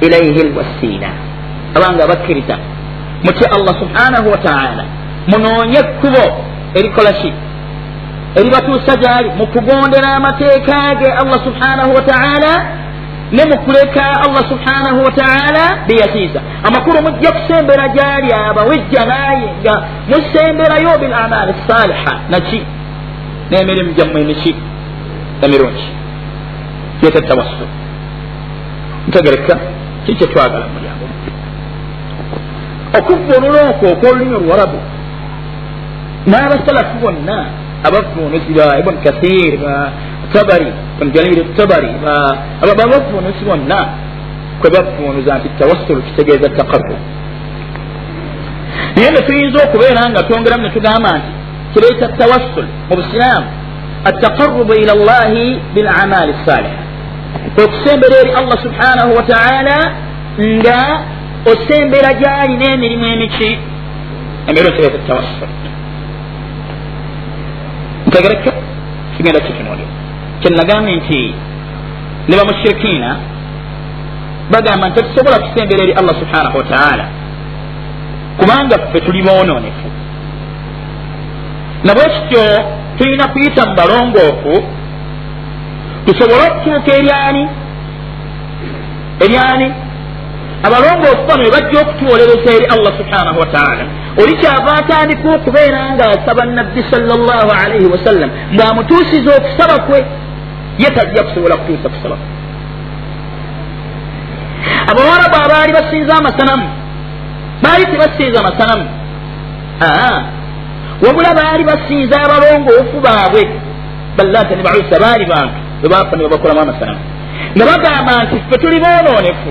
[0.00, 1.10] ilaihi lwasiila
[1.76, 2.56] abanga abakkiriza
[3.24, 4.84] mutye allah subhanahu wataala
[5.30, 6.24] munoonye ekkubo
[6.74, 7.32] erikola ki
[8.36, 12.52] eribatuusa gyali mu kugondera amateeka ge allah subhanahu wataala
[13.32, 21.54] ne mukuleka allah subhanahu wataala beyatiisa amakulu mujja kusembera gyali abawejja naye nga musemberayo bilamaali
[21.68, 22.62] saliha naki
[23.50, 24.54] n'emirimu gyammwe emiki
[25.42, 25.88] emirungi
[27.02, 27.66] yeta tawassu
[29.08, 29.56] ntegereka
[30.06, 31.06] kikyetwagala mulyango
[32.98, 34.78] okuvunula okwo okwolulimi oluwarabu
[36.26, 37.36] n'abasalafu bonna
[37.86, 39.92] abavunuzi ba ibn kathir ba
[40.32, 41.90] tabari bn jarir tabari
[42.62, 43.80] abavunuzi bonna
[44.60, 47.00] kwe bavunuza nti tawassulu kitegeeza taqarrub
[48.96, 51.30] naye ne tuyinza okubeera nga twongeramu ne tugamba nti
[51.72, 53.46] kireeta tawassul mu busiraamu
[54.04, 56.80] attaqarrubu ila llahi bilamali saliha
[57.64, 59.78] okusembera eri allah subhanahu wataala
[60.56, 60.80] nga
[61.52, 63.50] osembera gyali n'emirimu emiki
[64.48, 65.48] emirimu kireeta tawassul
[68.08, 68.50] ntegereke
[69.16, 69.88] kigenda kitunuulira
[70.40, 71.34] kyenagambye nti
[72.28, 73.16] ne bamushirikiina
[74.52, 77.04] bagamba nti tetusobola kusembera eri allah subhanahu wataala
[78.38, 79.88] kubanga ffe tuli boonoonefu
[81.84, 82.44] nabwe kityo
[82.98, 84.54] tulina kuyita mu balongoofu
[86.06, 87.48] tusobole okutuuka eryani
[89.24, 89.66] eryani
[90.66, 93.84] abalongoofu bano we bajja okutuwolereza eri allah subhanahu wataala
[94.22, 99.98] oli kyava atandika okubeera ngaasaba nabbi salllah alaihi wasallam ng'amutuusiza okusaba kwe
[100.78, 102.26] ye tajja kusobola kutuusa kusaba kwe.
[104.90, 106.68] Abawarabu abaali basinza amasanamu
[107.62, 108.88] baali tebasinza amasanamu.
[111.06, 113.48] Wabula baali basinza abalongoofu baabwe
[114.16, 117.00] ballata ne bausa baali bantu bwe bafa ne babakolamu amasanamu.
[117.56, 119.50] Nga bagamba nti ffe tuli boonoonefu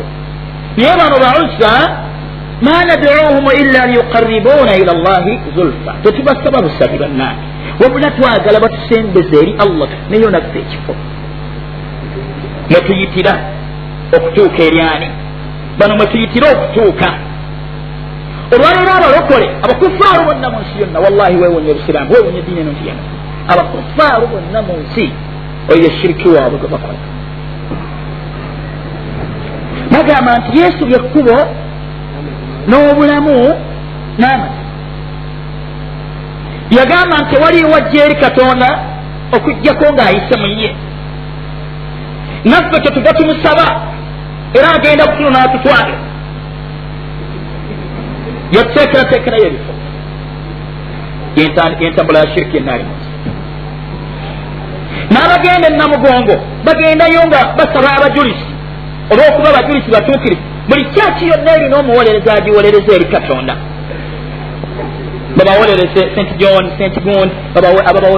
[0.78, 1.71] naye bano bausa
[2.61, 7.43] ma naduuhum illa liyuqaribuna ila llahi zulfa tetubasaba busabi bannange
[7.82, 10.95] wabula twagala batusembeza eri allah nayo naffe ekifo
[12.69, 13.34] mwetuyitira
[14.17, 15.09] okutuuka eryani
[15.80, 17.09] bano mwetuyitira okutuuka
[18.53, 23.01] olwaleero abalokole abakufaaru bonna mu nsi yonna wallahi wewonye obusiraamu wewonye ediini eno ntiyana
[23.51, 25.05] abakufaaru bonna mu nsi
[25.71, 27.16] oyo eshiriki waabwe gwe bakola
[29.97, 31.35] bagamba nti yesu byekkubo
[32.69, 33.37] n'obulamu
[34.19, 34.67] n'amazima
[36.77, 38.69] yagamba nti tewaliwo wajja eri katonda
[39.35, 40.69] okugjako ng'ayise mu ye.
[42.45, 43.65] Naffe tetuga tumusaba
[44.53, 45.93] era agenda kutuno n'atutwale
[48.55, 49.73] yateekerateekerayo ebifo
[51.81, 53.09] yentambula ya shiriki enaali munsi
[55.11, 56.35] n'abagenda enamugongo
[56.65, 58.46] bagendayo nga basaba abajulisi
[59.11, 63.55] olwokuba abajulisi batuukirivu buli kyaki yonna erina omuwolereza agiwolereza eri katonda.
[65.37, 67.31] Babawolereze st john st gund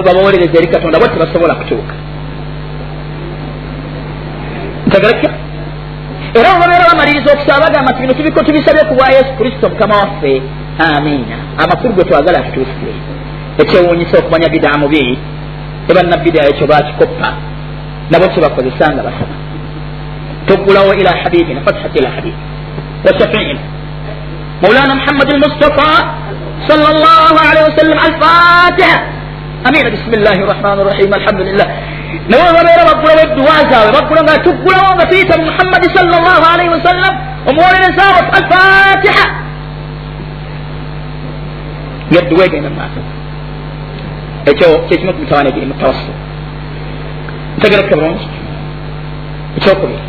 [0.06, 1.94] babawolereza eri katonda bo tebasobola kutuuka.
[4.86, 5.30] Ntegerekya
[6.38, 10.42] era obabeera bamaliriza okusaba bagamba nti bino tubiko tubisabye ku bwa yesu kristo mukama waffe.
[10.78, 11.36] Amiina.
[11.62, 12.94] Amakulu ge twagala atutuusire
[13.58, 15.18] ekyewuunyisa okumanya bidaa mubi
[15.90, 17.28] ebanna bidaa ekyo bakikoppa
[18.10, 19.34] nabo kyebakozesa nga basaba
[20.50, 22.34] toggulawo ila habibina fathati ila habib
[23.06, 23.60] wa shafiina
[24.62, 25.92] مولانا محمد المصطفى
[26.68, 28.98] صلى الله عليه وسلم الفاتحة.
[29.68, 31.66] أمين بسم الله الرحمن الرحيم الحمد لله.
[32.30, 37.12] newebabera baggulawo edduwazaawe baggula nga tuggulawo nga tuyita mu muhammadi salllah alaihi wasallam
[37.50, 39.24] omuwolerezaawo alfatiha
[42.12, 43.00] ngaedduwa egenda mumaaso
[44.50, 46.14] ekyo kyekimu ku mitawaana egiri mu tawasul
[47.58, 48.26] ntegereka bulungi
[49.58, 50.02] ekyokubiri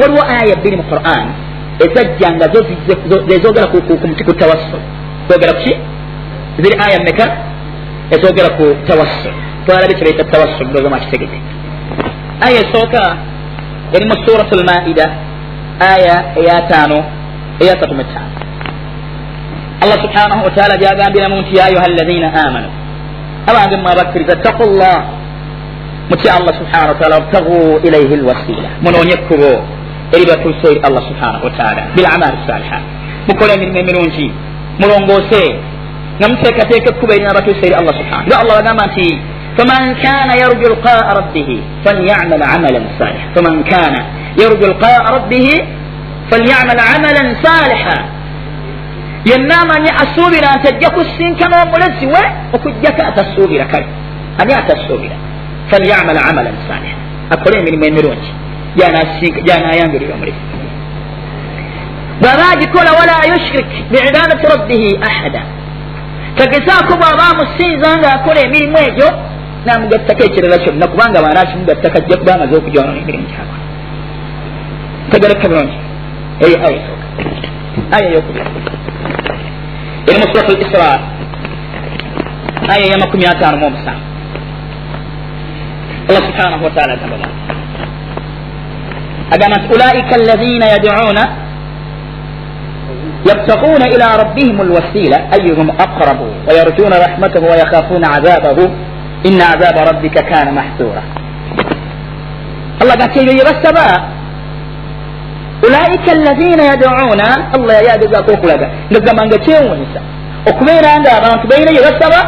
[0.00, 1.26] waliwo aya bbiri mu quran
[1.84, 2.60] ezajja nga zo
[3.28, 3.66] zezogera
[4.26, 4.80] ku tawassul
[5.28, 5.72] zogera kuki
[6.62, 7.26] ziri aya meka
[8.14, 9.32] ezogera ku tawassul
[9.66, 11.38] twalabe kibaita tawassul ndoza mwakitegete
[12.46, 13.02] aya esooka
[13.94, 15.06] eri mu surat lmaida
[15.92, 16.98] aya eyataano
[17.62, 18.32] eyasatu mu ttaano
[19.82, 22.68] allah subhanahu wataala gyagambiramu nti ya ayuha alladhina amanu
[23.50, 25.17] abange mwe abakkiriza ttaku llah
[26.10, 29.50] mutya allah subhanahu wataala wabtagu ilaihi lwasila munoonye ekkubo
[30.16, 32.78] eribatuusa eri allah subhanahu wataala bilamali saliha
[33.28, 34.26] mukole emirimu emirungi
[34.80, 35.42] mulongoose
[36.18, 39.08] nga muteekateeka ekkubo erinabatuusa eri allah subhana nga allah bagamba nti
[39.56, 44.00] faman kana yarju lqaa rabbihi falyamal amalan saliha faman kana
[44.42, 45.54] yarju lqaa rabbihi
[46.30, 47.96] falyamal amalan saliha
[49.30, 52.22] yenna amanyi asuubira nti ajja kusinkana omulezi we
[52.56, 53.86] okugjako atasuubira kale
[54.40, 55.16] ani atasuubira
[55.70, 56.96] falyamal amalan saliha
[57.30, 58.30] akole emirimu emirungi
[59.46, 60.42] gyanayangirira omulezi
[62.20, 65.42] bw'aba agikola wala yushrik biibadati rabbihi ahada
[66.38, 69.08] kagezaako bw'aba amusinza ng'akola emirimu egyo
[69.66, 73.64] namugattako ekirala kyonna kubanga baana akimugattako ajja kuba amaze okujonona emirimu gyakola
[75.10, 75.78] tegereka bulungi
[76.44, 77.06] eyo aya esooka
[77.96, 78.50] aya eyokubiri
[80.08, 80.90] eri mu surat l isra
[82.72, 84.17] aya eya makumi ataano mu omusanvu
[86.09, 87.27] allah subhanahu wataala agamba
[89.31, 91.23] agamba nti ulaika alladhina yaduuna
[93.31, 98.69] يبتغون إلى ربهم الوسيلة أيهم أقرب ويرجون رحمته ويخافون عذابه
[99.25, 101.03] إن عذاب ربك كان محذورا
[102.81, 103.87] الله قال كيف يبسبا
[105.65, 107.21] أولئك الذين يدعون
[107.55, 110.01] الله يا جزا كوكولا نقول من قتيون نسا
[110.49, 112.19] okubeera nga abantu balina bye basaba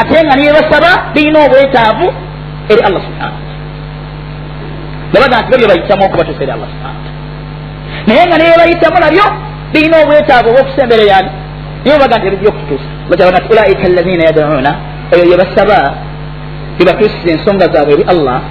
[0.00, 2.06] ate nga niye basaba birina obwetaavu
[2.73, 3.37] eri allah subhana
[5.13, 6.99] nabaga nti babyo bayitamu okubatuusa eri allah subhana
[8.07, 9.25] naye nga niye bayitamu nabyo
[9.73, 11.31] birina obwetaavu obwokusembera yani
[11.83, 14.71] niye baga nti ebijja okututuusa baga nti ulaika allazina yaduuna
[15.11, 15.77] eyo bye basaba
[16.77, 18.41] bebatuusiza ensonga zaabwe eri allah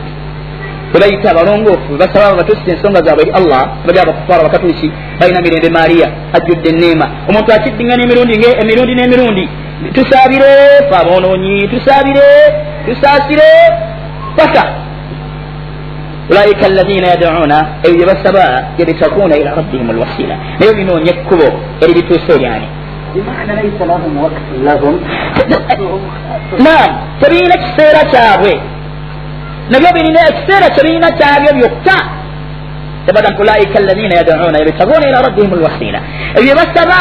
[0.92, 4.88] bebayita abalongoofu bebasaba babatuusiza ensonga zaabwe eri allah bali abakufaara bakatuuki
[5.20, 9.44] balina mirembe maariya ajjudde eneema omuntu akiddingana emirundi emirundi n'emirundi
[9.96, 10.52] tusaabire
[10.88, 12.28] fe aboonoonyi tusaabire
[12.86, 13.50] tusaasire
[14.36, 14.64] paka.
[16.30, 20.36] Ulaika alladhina yaduuna ebyo bye basaba yabitakuuna ila rabbihim alwasila.
[20.60, 21.48] Naye binoonya ekkubo
[21.80, 22.68] eribituusa eryani
[26.64, 28.60] naam tebirina kiseera kyabwe.
[29.70, 31.96] Nabyo birina ekiseera kyebirina kyabyo byokka.
[33.06, 36.00] Tebaga nti ulaika alladhina yaduuna yabitakuuna ila rabbihim alwasila.
[36.38, 37.00] Ebyo bye basaba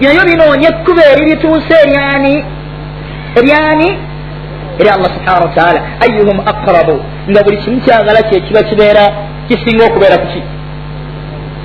[0.00, 2.44] nabyo binoonya ekkubo eribituusa eryani
[3.38, 3.98] eryani
[4.80, 6.96] eri allah subhanahu wataala ayuhum aqrabu?
[7.30, 9.04] Nga buli kimu kyagala kyekiba kibeera
[9.48, 10.42] kisinga okubeera kuki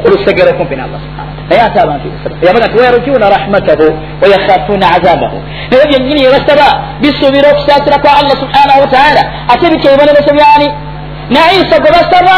[0.03, 2.07] kulusegero kumpi nallah subhana naye ate abantu
[2.45, 3.85] yabaga nti wayarjuuna rahmatahu
[4.21, 5.37] wayakhafuuna azabahu
[5.71, 6.67] naye byennyini yebasaba
[7.01, 10.67] bisuubira okusaasira kwa allah subhanahu wataala ate bityo ebibonereso byani
[11.33, 12.37] ne isa gwe basaba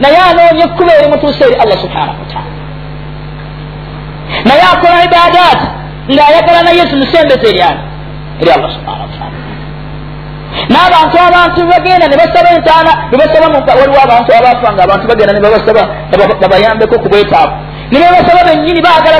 [0.00, 2.52] naye anoonya ekkuba erimutuusa eri allah subhanahu wataala
[4.48, 5.60] naye akola ibadat
[6.14, 7.80] ng'ayagala naye zimusembeza eryani
[8.40, 9.36] eri allah subhanahu wataala
[10.72, 13.46] n'abantu abantu bagenda ne basaba entaana nebasaba
[13.80, 15.82] waliwo abantu abafa nga abantu bagenda nebabasaba
[16.42, 17.54] babayambeko ku bwetaavu
[17.90, 19.16] ne bebasaba bennyini baagala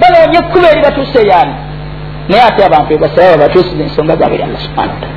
[0.00, 1.54] banoonya ekkuba eri batuuse yani
[2.28, 5.16] naye ate abantu ebasaba babatuusiza ensonga zaabwe allah subhana wataala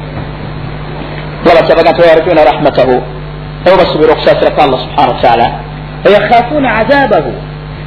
[1.45, 2.95] babatyabaga nti wayarjuuna rahmatahu.
[3.63, 5.47] Nabo basuubira okusaasirako allah subhana wataala
[6.05, 7.31] wayakhafuuna azabahu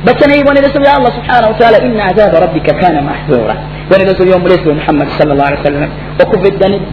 [0.05, 3.55] batya neibonerezo bya allah subhanahu wataala inna azaba rabbika kana mahdura
[3.87, 5.91] ibonerezo byomulezi we muhammadi sal llah alih wa sallam
[6.23, 6.91] okuva edda nedda